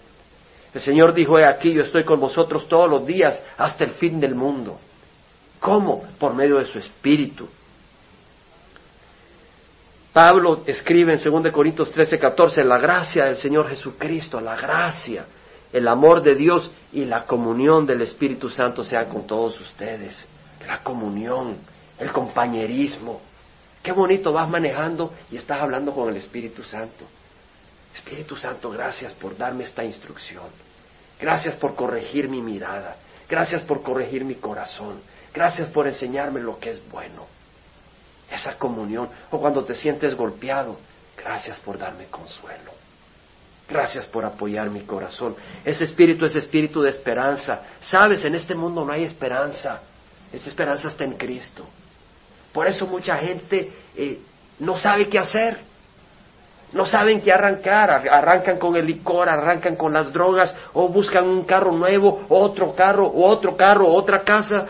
El 0.74 0.82
Señor 0.82 1.14
dijo, 1.14 1.38
he 1.38 1.46
aquí, 1.46 1.74
yo 1.74 1.82
estoy 1.82 2.04
con 2.04 2.20
vosotros 2.20 2.68
todos 2.68 2.90
los 2.90 3.06
días 3.06 3.42
hasta 3.58 3.84
el 3.84 3.92
fin 3.92 4.20
del 4.20 4.36
mundo. 4.36 4.80
¿Cómo? 5.60 6.04
Por 6.18 6.34
medio 6.34 6.58
de 6.58 6.66
su 6.66 6.80
espíritu. 6.80 7.48
Pablo 10.14 10.64
escribe 10.66 11.14
en 11.14 11.22
2 11.22 11.52
Corintios 11.52 11.92
13, 11.92 12.18
14, 12.18 12.64
la 12.64 12.80
gracia 12.80 13.26
del 13.26 13.36
Señor 13.36 13.68
Jesucristo, 13.68 14.40
la 14.40 14.56
gracia, 14.56 15.26
el 15.72 15.88
amor 15.88 16.24
de 16.24 16.36
Dios 16.36 16.72
y 16.92 17.06
la 17.06 17.26
comunión 17.26 17.86
del 17.86 18.02
Espíritu 18.02 18.50
Santo 18.50 18.84
sean 18.84 19.08
con 19.10 19.28
todos 19.28 19.60
ustedes. 19.62 20.26
La 20.68 20.82
comunión, 20.82 21.58
el 22.00 22.12
compañerismo. 22.12 23.22
Qué 23.84 23.92
bonito 23.92 24.34
vas 24.34 24.50
manejando 24.50 25.14
y 25.32 25.38
estás 25.38 25.62
hablando 25.62 25.94
con 25.94 26.10
el 26.10 26.18
Espíritu 26.18 26.64
Santo. 26.64 27.06
Espíritu 27.94 28.36
Santo, 28.36 28.70
gracias 28.72 29.14
por 29.14 29.38
darme 29.38 29.64
esta 29.64 29.84
instrucción. 29.84 30.48
Gracias 31.20 31.56
por 31.56 31.76
corregir 31.76 32.30
mi 32.30 32.42
mirada. 32.42 32.96
Gracias 33.28 33.62
por 33.62 33.84
corregir 33.84 34.26
mi 34.26 34.36
corazón. 34.36 35.02
Gracias 35.34 35.70
por 35.70 35.88
enseñarme 35.88 36.40
lo 36.40 36.60
que 36.60 36.72
es 36.72 36.90
bueno. 36.90 37.28
Esa 38.32 38.58
comunión. 38.58 39.10
O 39.32 39.40
cuando 39.40 39.64
te 39.64 39.76
sientes 39.76 40.16
golpeado, 40.16 40.78
gracias 41.18 41.60
por 41.60 41.78
darme 41.78 42.06
consuelo. 42.06 42.79
Gracias 43.70 44.06
por 44.06 44.26
apoyar 44.26 44.70
mi 44.70 44.82
corazón. 44.82 45.36
Ese 45.64 45.84
espíritu 45.84 46.26
es 46.26 46.36
espíritu 46.36 46.82
de 46.82 46.90
esperanza. 46.90 47.62
Sabes, 47.80 48.26
en 48.26 48.34
este 48.34 48.56
mundo 48.56 48.84
no 48.84 48.92
hay 48.92 49.04
esperanza. 49.04 49.82
Esa 50.34 50.50
esperanza 50.50 50.88
está 50.88 51.04
en 51.04 51.14
Cristo. 51.14 51.66
Por 52.52 52.66
eso 52.66 52.88
mucha 52.88 53.18
gente 53.18 53.72
eh, 53.96 54.20
no 54.60 54.76
sabe 54.76 55.08
qué 55.08 55.20
hacer. 55.20 55.70
No 56.72 56.86
saben 56.86 57.20
qué 57.20 57.32
arrancar, 57.32 58.08
arrancan 58.10 58.60
con 58.60 58.76
el 58.76 58.86
licor, 58.86 59.28
arrancan 59.28 59.76
con 59.76 59.92
las 59.92 60.14
drogas, 60.14 60.54
o 60.74 60.88
buscan 60.88 61.28
un 61.28 61.44
carro 61.44 61.72
nuevo, 61.72 62.26
otro 62.30 62.76
carro, 62.76 63.12
otro 63.12 63.58
carro, 63.58 63.88
otra 63.88 64.22
casa, 64.22 64.68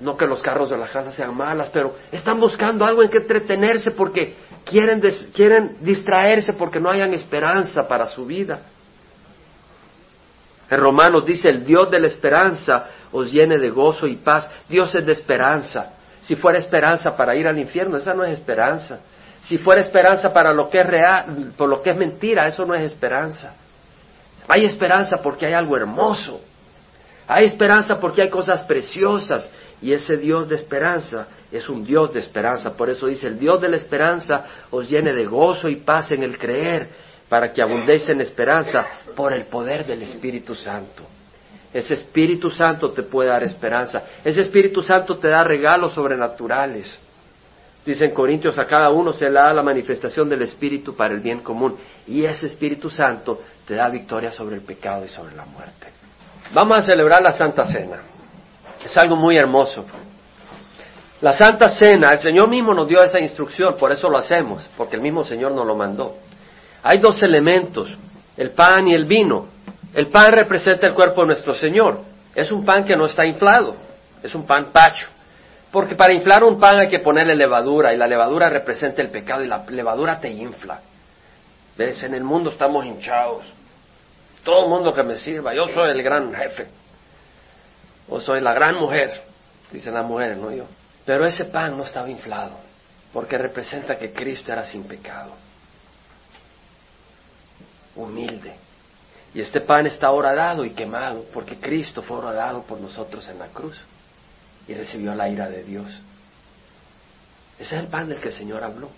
no 0.00 0.16
que 0.16 0.26
los 0.26 0.40
carros 0.40 0.70
de 0.70 0.76
la 0.76 0.86
casa 0.86 1.10
sean 1.10 1.36
malas, 1.36 1.70
pero 1.70 1.96
están 2.12 2.38
buscando 2.38 2.84
algo 2.84 3.02
en 3.02 3.08
que 3.08 3.18
entretenerse 3.18 3.90
porque 3.90 4.36
quieren, 4.68 5.76
distraerse 5.80 6.52
porque 6.52 6.80
no 6.80 6.90
hayan 6.90 7.14
esperanza 7.14 7.86
para 7.86 8.06
su 8.06 8.24
vida. 8.26 8.60
En 10.70 10.80
Romanos 10.80 11.24
dice, 11.24 11.48
el 11.48 11.64
Dios 11.64 11.90
de 11.90 11.98
la 11.98 12.08
esperanza 12.08 12.86
os 13.12 13.32
llene 13.32 13.58
de 13.58 13.70
gozo 13.70 14.06
y 14.06 14.16
paz. 14.16 14.48
Dios 14.68 14.94
es 14.94 15.04
de 15.04 15.12
esperanza. 15.12 15.94
Si 16.20 16.36
fuera 16.36 16.58
esperanza 16.58 17.16
para 17.16 17.34
ir 17.34 17.48
al 17.48 17.58
infierno, 17.58 17.96
esa 17.96 18.12
no 18.12 18.24
es 18.24 18.38
esperanza. 18.38 19.00
Si 19.44 19.56
fuera 19.56 19.80
esperanza 19.80 20.32
para 20.32 20.52
lo 20.52 20.68
que 20.68 20.80
es 20.80 20.86
real, 20.86 21.52
por 21.56 21.68
lo 21.68 21.80
que 21.80 21.90
es 21.90 21.96
mentira, 21.96 22.46
eso 22.46 22.66
no 22.66 22.74
es 22.74 22.82
esperanza. 22.82 23.54
Hay 24.46 24.64
esperanza 24.64 25.18
porque 25.22 25.46
hay 25.46 25.54
algo 25.54 25.76
hermoso. 25.76 26.40
Hay 27.26 27.46
esperanza 27.46 27.98
porque 27.98 28.22
hay 28.22 28.30
cosas 28.30 28.62
preciosas. 28.64 29.48
Y 29.80 29.92
ese 29.92 30.16
Dios 30.16 30.48
de 30.48 30.56
esperanza 30.56 31.28
es 31.52 31.68
un 31.68 31.84
Dios 31.84 32.12
de 32.12 32.20
esperanza. 32.20 32.76
Por 32.76 32.90
eso 32.90 33.06
dice, 33.06 33.28
el 33.28 33.38
Dios 33.38 33.60
de 33.60 33.68
la 33.68 33.76
esperanza 33.76 34.44
os 34.70 34.88
llene 34.88 35.12
de 35.12 35.26
gozo 35.26 35.68
y 35.68 35.76
paz 35.76 36.10
en 36.10 36.22
el 36.22 36.36
creer, 36.36 36.88
para 37.28 37.52
que 37.52 37.62
abundéis 37.62 38.08
en 38.08 38.20
esperanza 38.20 38.86
por 39.14 39.32
el 39.32 39.44
poder 39.44 39.86
del 39.86 40.02
Espíritu 40.02 40.54
Santo. 40.54 41.02
Ese 41.72 41.94
Espíritu 41.94 42.48
Santo 42.48 42.90
te 42.90 43.02
puede 43.02 43.28
dar 43.28 43.42
esperanza. 43.42 44.02
Ese 44.24 44.40
Espíritu 44.40 44.82
Santo 44.82 45.18
te 45.18 45.28
da 45.28 45.44
regalos 45.44 45.92
sobrenaturales. 45.92 46.98
Dicen 47.84 48.12
Corintios, 48.12 48.58
a 48.58 48.64
cada 48.64 48.90
uno 48.90 49.12
se 49.12 49.26
le 49.26 49.32
da 49.32 49.52
la 49.52 49.62
manifestación 49.62 50.28
del 50.28 50.42
Espíritu 50.42 50.96
para 50.96 51.14
el 51.14 51.20
bien 51.20 51.40
común. 51.40 51.76
Y 52.06 52.24
ese 52.24 52.46
Espíritu 52.46 52.88
Santo 52.88 53.42
te 53.66 53.74
da 53.74 53.90
victoria 53.90 54.30
sobre 54.30 54.56
el 54.56 54.62
pecado 54.62 55.04
y 55.04 55.08
sobre 55.08 55.36
la 55.36 55.44
muerte. 55.44 55.88
Vamos 56.54 56.78
a 56.78 56.82
celebrar 56.82 57.20
la 57.22 57.32
Santa 57.32 57.64
Cena. 57.64 58.17
Es 58.84 58.96
algo 58.96 59.16
muy 59.16 59.36
hermoso. 59.36 59.84
La 61.20 61.32
Santa 61.32 61.68
Cena, 61.70 62.10
el 62.12 62.20
Señor 62.20 62.48
mismo 62.48 62.72
nos 62.72 62.86
dio 62.86 63.02
esa 63.02 63.18
instrucción, 63.18 63.74
por 63.76 63.90
eso 63.90 64.08
lo 64.08 64.18
hacemos, 64.18 64.64
porque 64.76 64.96
el 64.96 65.02
mismo 65.02 65.24
Señor 65.24 65.50
nos 65.52 65.66
lo 65.66 65.74
mandó. 65.74 66.16
Hay 66.82 66.98
dos 66.98 67.20
elementos, 67.22 67.96
el 68.36 68.50
pan 68.50 68.86
y 68.86 68.94
el 68.94 69.04
vino. 69.04 69.48
El 69.94 70.08
pan 70.08 70.32
representa 70.32 70.86
el 70.86 70.94
cuerpo 70.94 71.22
de 71.22 71.28
nuestro 71.28 71.54
Señor. 71.54 72.02
Es 72.34 72.52
un 72.52 72.64
pan 72.64 72.84
que 72.84 72.94
no 72.94 73.06
está 73.06 73.26
inflado, 73.26 73.74
es 74.22 74.32
un 74.34 74.46
pan 74.46 74.66
pacho. 74.72 75.08
Porque 75.72 75.96
para 75.96 76.12
inflar 76.12 76.44
un 76.44 76.60
pan 76.60 76.78
hay 76.78 76.88
que 76.88 77.00
ponerle 77.00 77.34
levadura 77.34 77.92
y 77.92 77.96
la 77.96 78.06
levadura 78.06 78.48
representa 78.48 79.02
el 79.02 79.10
pecado 79.10 79.42
y 79.42 79.48
la 79.48 79.64
levadura 79.68 80.20
te 80.20 80.30
infla. 80.30 80.80
¿Ves? 81.76 82.02
En 82.04 82.14
el 82.14 82.22
mundo 82.22 82.50
estamos 82.50 82.86
hinchados. 82.86 83.42
Todo 84.44 84.64
el 84.64 84.70
mundo 84.70 84.94
que 84.94 85.02
me 85.02 85.16
sirva, 85.16 85.52
yo 85.52 85.68
soy 85.68 85.90
el 85.90 86.02
gran 86.02 86.32
jefe 86.32 86.77
o 88.08 88.20
soy 88.20 88.40
la 88.40 88.52
gran 88.52 88.76
mujer, 88.76 89.22
dicen 89.70 89.94
las 89.94 90.06
mujeres, 90.06 90.38
no 90.38 90.50
yo. 90.50 90.64
Pero 91.04 91.26
ese 91.26 91.46
pan 91.46 91.76
no 91.76 91.84
estaba 91.84 92.08
inflado, 92.10 92.58
porque 93.12 93.38
representa 93.38 93.98
que 93.98 94.12
Cristo 94.12 94.52
era 94.52 94.64
sin 94.64 94.84
pecado, 94.84 95.32
humilde. 97.96 98.54
Y 99.34 99.40
este 99.40 99.60
pan 99.60 99.86
está 99.86 100.10
horadado 100.10 100.64
y 100.64 100.70
quemado, 100.70 101.24
porque 101.32 101.56
Cristo 101.56 102.02
fue 102.02 102.18
horadado 102.18 102.62
por 102.62 102.80
nosotros 102.80 103.28
en 103.28 103.38
la 103.38 103.48
cruz 103.48 103.78
y 104.66 104.74
recibió 104.74 105.14
la 105.14 105.28
ira 105.28 105.48
de 105.48 105.62
Dios. 105.64 105.86
Ese 107.58 107.76
es 107.76 107.82
el 107.82 107.88
pan 107.88 108.08
del 108.08 108.20
que 108.20 108.28
el 108.28 108.34
Señor 108.34 108.62
habló. 108.62 108.88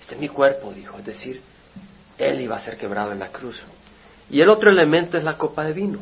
Este 0.00 0.14
es 0.14 0.20
mi 0.20 0.28
cuerpo, 0.28 0.72
dijo, 0.72 0.98
es 0.98 1.04
decir, 1.04 1.42
Él 2.16 2.40
iba 2.40 2.56
a 2.56 2.60
ser 2.60 2.76
quebrado 2.76 3.12
en 3.12 3.18
la 3.18 3.28
cruz. 3.28 3.60
Y 4.30 4.40
el 4.40 4.48
otro 4.48 4.70
elemento 4.70 5.18
es 5.18 5.24
la 5.24 5.36
copa 5.36 5.64
de 5.64 5.72
vino. 5.72 5.98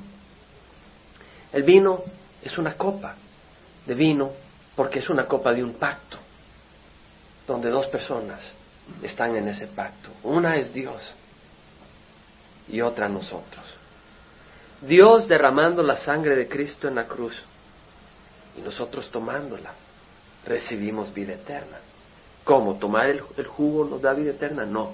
El 1.52 1.62
vino 1.62 2.02
es 2.42 2.56
una 2.58 2.74
copa 2.74 3.14
de 3.86 3.94
vino 3.94 4.32
porque 4.76 4.98
es 5.00 5.08
una 5.08 5.26
copa 5.26 5.52
de 5.52 5.64
un 5.64 5.74
pacto, 5.74 6.16
donde 7.46 7.70
dos 7.70 7.86
personas 7.88 8.40
están 9.02 9.34
en 9.36 9.48
ese 9.48 9.66
pacto. 9.66 10.10
Una 10.22 10.56
es 10.56 10.72
Dios 10.72 11.14
y 12.68 12.80
otra 12.80 13.08
nosotros. 13.08 13.64
Dios 14.80 15.26
derramando 15.26 15.82
la 15.82 15.96
sangre 15.96 16.36
de 16.36 16.48
Cristo 16.48 16.86
en 16.86 16.94
la 16.94 17.06
cruz 17.06 17.34
y 18.56 18.60
nosotros 18.60 19.10
tomándola, 19.10 19.72
recibimos 20.46 21.12
vida 21.12 21.34
eterna. 21.34 21.78
¿Cómo? 22.44 22.76
¿Tomar 22.76 23.10
el, 23.10 23.20
jugo 23.20 23.84
nos 23.84 24.00
da 24.00 24.12
vida 24.12 24.30
eterna? 24.30 24.64
No. 24.64 24.92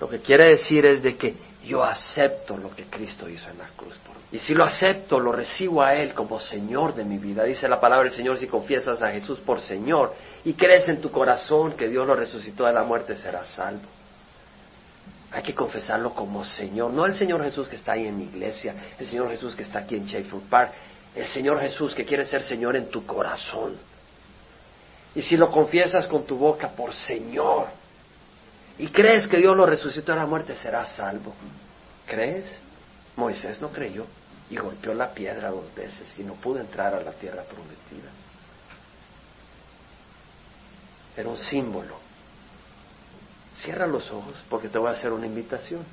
Lo 0.00 0.08
que 0.08 0.20
quiere 0.20 0.50
decir 0.50 0.86
es 0.86 1.02
de 1.02 1.16
que 1.16 1.34
yo 1.64 1.82
acepto 1.82 2.56
lo 2.56 2.74
que 2.74 2.84
Cristo 2.84 3.28
hizo 3.28 3.50
en 3.50 3.58
la 3.58 3.68
cruz 3.76 3.96
por 3.98 4.14
mí. 4.14 4.22
Y 4.30 4.38
si 4.38 4.54
lo 4.54 4.64
acepto, 4.64 5.18
lo 5.18 5.32
recibo 5.32 5.82
a 5.82 5.94
Él 5.94 6.14
como 6.14 6.38
Señor 6.38 6.94
de 6.94 7.04
mi 7.04 7.18
vida. 7.18 7.44
Dice 7.44 7.68
la 7.68 7.80
palabra 7.80 8.04
del 8.04 8.12
Señor, 8.12 8.38
si 8.38 8.46
confiesas 8.46 9.02
a 9.02 9.10
Jesús 9.10 9.40
por 9.40 9.60
Señor 9.60 10.14
y 10.44 10.52
crees 10.52 10.88
en 10.88 11.00
tu 11.00 11.10
corazón 11.10 11.72
que 11.72 11.88
Dios 11.88 12.06
lo 12.06 12.14
resucitó 12.14 12.64
de 12.66 12.72
la 12.72 12.84
muerte, 12.84 13.16
serás 13.16 13.48
salvo. 13.48 13.88
Hay 15.30 15.42
que 15.42 15.54
confesarlo 15.54 16.14
como 16.14 16.44
Señor, 16.44 16.90
no 16.90 17.04
el 17.04 17.14
Señor 17.14 17.42
Jesús 17.42 17.68
que 17.68 17.76
está 17.76 17.92
ahí 17.92 18.06
en 18.06 18.18
la 18.18 18.24
iglesia, 18.24 18.74
el 18.98 19.06
Señor 19.06 19.28
Jesús 19.30 19.54
que 19.54 19.62
está 19.62 19.80
aquí 19.80 19.94
en 19.94 20.06
Sheffield 20.06 20.48
Park, 20.48 20.72
el 21.14 21.26
Señor 21.26 21.60
Jesús 21.60 21.94
que 21.94 22.04
quiere 22.04 22.24
ser 22.24 22.42
Señor 22.42 22.76
en 22.76 22.88
tu 22.88 23.04
corazón. 23.04 23.76
Y 25.14 25.20
si 25.22 25.36
lo 25.36 25.50
confiesas 25.50 26.06
con 26.06 26.24
tu 26.24 26.36
boca 26.36 26.68
por 26.70 26.94
Señor 26.94 27.77
y 28.78 28.88
crees 28.88 29.26
que 29.26 29.38
Dios 29.38 29.56
lo 29.56 29.66
resucitó 29.66 30.12
de 30.12 30.18
la 30.18 30.26
muerte, 30.26 30.54
serás 30.54 30.94
salvo. 30.94 31.34
¿Crees? 32.06 32.58
Moisés 33.16 33.60
no 33.60 33.70
creyó 33.70 34.06
y 34.48 34.56
golpeó 34.56 34.94
la 34.94 35.12
piedra 35.12 35.50
dos 35.50 35.74
veces 35.74 36.06
y 36.16 36.22
no 36.22 36.34
pudo 36.34 36.60
entrar 36.60 36.94
a 36.94 37.00
la 37.00 37.12
tierra 37.12 37.42
prometida. 37.42 38.10
Era 41.16 41.28
un 41.28 41.36
símbolo. 41.36 41.98
Cierra 43.56 43.88
los 43.88 44.08
ojos 44.12 44.36
porque 44.48 44.68
te 44.68 44.78
voy 44.78 44.90
a 44.90 44.92
hacer 44.92 45.12
una 45.12 45.26
invitación. 45.26 45.84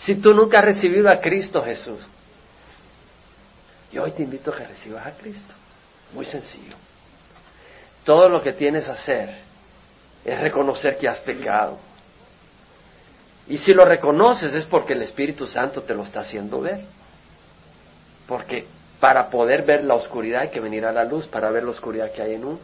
Si 0.00 0.16
tú 0.16 0.34
nunca 0.34 0.58
has 0.58 0.64
recibido 0.64 1.08
a 1.08 1.20
Cristo 1.20 1.62
Jesús, 1.62 2.00
yo 3.92 4.02
hoy 4.02 4.10
te 4.10 4.24
invito 4.24 4.52
a 4.52 4.56
que 4.56 4.66
recibas 4.66 5.06
a 5.06 5.12
Cristo. 5.12 5.54
Muy 6.12 6.24
sencillo. 6.24 6.74
Todo 8.04 8.28
lo 8.28 8.42
que 8.42 8.52
tienes 8.52 8.84
que 8.84 8.90
hacer 8.90 9.47
es 10.24 10.40
reconocer 10.40 10.98
que 10.98 11.08
has 11.08 11.20
pecado. 11.20 11.78
Y 13.48 13.58
si 13.58 13.72
lo 13.72 13.84
reconoces 13.84 14.54
es 14.54 14.64
porque 14.64 14.92
el 14.92 15.02
Espíritu 15.02 15.46
Santo 15.46 15.82
te 15.82 15.94
lo 15.94 16.04
está 16.04 16.20
haciendo 16.20 16.60
ver. 16.60 16.80
Porque 18.26 18.66
para 19.00 19.30
poder 19.30 19.64
ver 19.64 19.84
la 19.84 19.94
oscuridad 19.94 20.42
hay 20.42 20.48
que 20.48 20.60
venir 20.60 20.84
a 20.84 20.92
la 20.92 21.04
luz, 21.04 21.26
para 21.26 21.50
ver 21.50 21.64
la 21.64 21.70
oscuridad 21.70 22.12
que 22.12 22.20
hay 22.20 22.34
en 22.34 22.44
uno, 22.44 22.58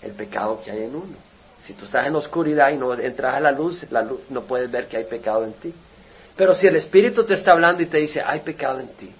el 0.00 0.12
pecado 0.12 0.60
que 0.64 0.70
hay 0.70 0.84
en 0.84 0.94
uno. 0.94 1.14
Si 1.60 1.72
tú 1.74 1.86
estás 1.86 2.06
en 2.06 2.12
la 2.12 2.18
oscuridad 2.18 2.70
y 2.70 2.76
no 2.76 2.92
entras 2.94 3.36
a 3.36 3.40
la 3.40 3.50
luz, 3.50 3.84
la 3.90 4.02
luz 4.02 4.20
no 4.30 4.42
puedes 4.42 4.70
ver 4.70 4.86
que 4.86 4.96
hay 4.96 5.04
pecado 5.04 5.44
en 5.44 5.54
ti. 5.54 5.74
Pero 6.36 6.54
si 6.54 6.66
el 6.66 6.76
Espíritu 6.76 7.24
te 7.24 7.34
está 7.34 7.52
hablando 7.52 7.82
y 7.82 7.86
te 7.86 7.98
dice, 7.98 8.20
hay 8.24 8.40
pecado 8.40 8.80
en 8.80 8.88
ti, 8.88 9.10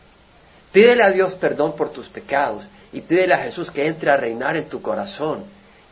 pídele 0.73 1.05
a 1.05 1.11
Dios 1.11 1.35
perdón 1.35 1.75
por 1.77 1.91
tus 1.91 2.09
pecados 2.09 2.64
y 2.93 3.01
pídele 3.01 3.35
a 3.35 3.39
Jesús 3.39 3.70
que 3.70 3.87
entre 3.87 4.11
a 4.11 4.16
reinar 4.16 4.57
en 4.57 4.68
tu 4.68 4.81
corazón 4.81 5.45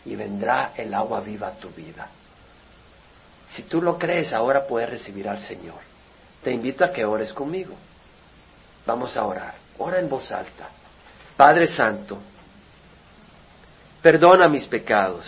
y 0.05 0.17
vendrá 0.17 0.73
el 0.77 0.93
agua 0.95 1.21
viva 1.21 1.49
a 1.49 1.53
tu 1.53 1.71
vida. 1.71 2.09
Si 3.51 3.65
tú 3.65 3.83
lo 3.83 3.99
crees, 3.99 4.33
ahora 4.33 4.67
puedes 4.67 4.89
recibir 4.89 5.29
al 5.29 5.41
Señor. 5.41 5.79
Te 6.43 6.53
invito 6.53 6.85
a 6.85 6.93
que 6.93 7.05
ores 7.05 7.33
conmigo. 7.33 7.75
Vamos 8.87 9.17
a 9.17 9.25
orar. 9.25 9.55
Ora 9.79 9.99
en 9.99 10.09
voz 10.09 10.31
alta. 10.31 10.69
Padre 11.37 11.67
Santo, 11.67 12.19
perdona 14.03 14.49
mis 14.49 14.67
pecados. 14.67 15.25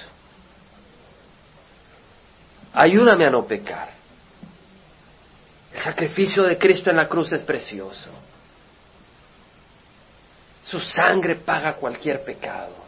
Ayúdame 2.75 3.27
a 3.27 3.31
no 3.31 3.45
pecar. 3.45 3.91
El 5.75 5.83
sacrificio 5.83 6.45
de 6.45 6.57
Cristo 6.59 6.91
en 6.91 6.97
la 6.97 7.09
cruz 7.09 7.33
es 7.33 7.43
precioso. 7.43 8.11
Su 10.65 10.79
sangre 10.81 11.37
paga 11.37 11.75
cualquier 11.75 12.25
pecado. 12.25 12.82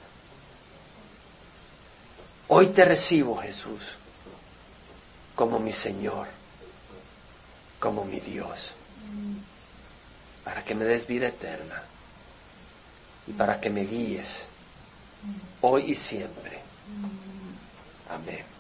Hoy 2.48 2.68
te 2.68 2.84
recibo, 2.84 3.36
Jesús 3.36 3.80
como 5.34 5.58
mi 5.58 5.72
Señor, 5.72 6.28
como 7.80 8.04
mi 8.04 8.20
Dios, 8.20 8.70
para 10.44 10.64
que 10.64 10.74
me 10.74 10.84
des 10.84 11.06
vida 11.06 11.28
eterna 11.28 11.82
y 13.26 13.32
para 13.32 13.60
que 13.60 13.70
me 13.70 13.82
guíes 13.84 14.28
hoy 15.60 15.92
y 15.92 15.96
siempre. 15.96 16.60
Amén. 18.08 18.53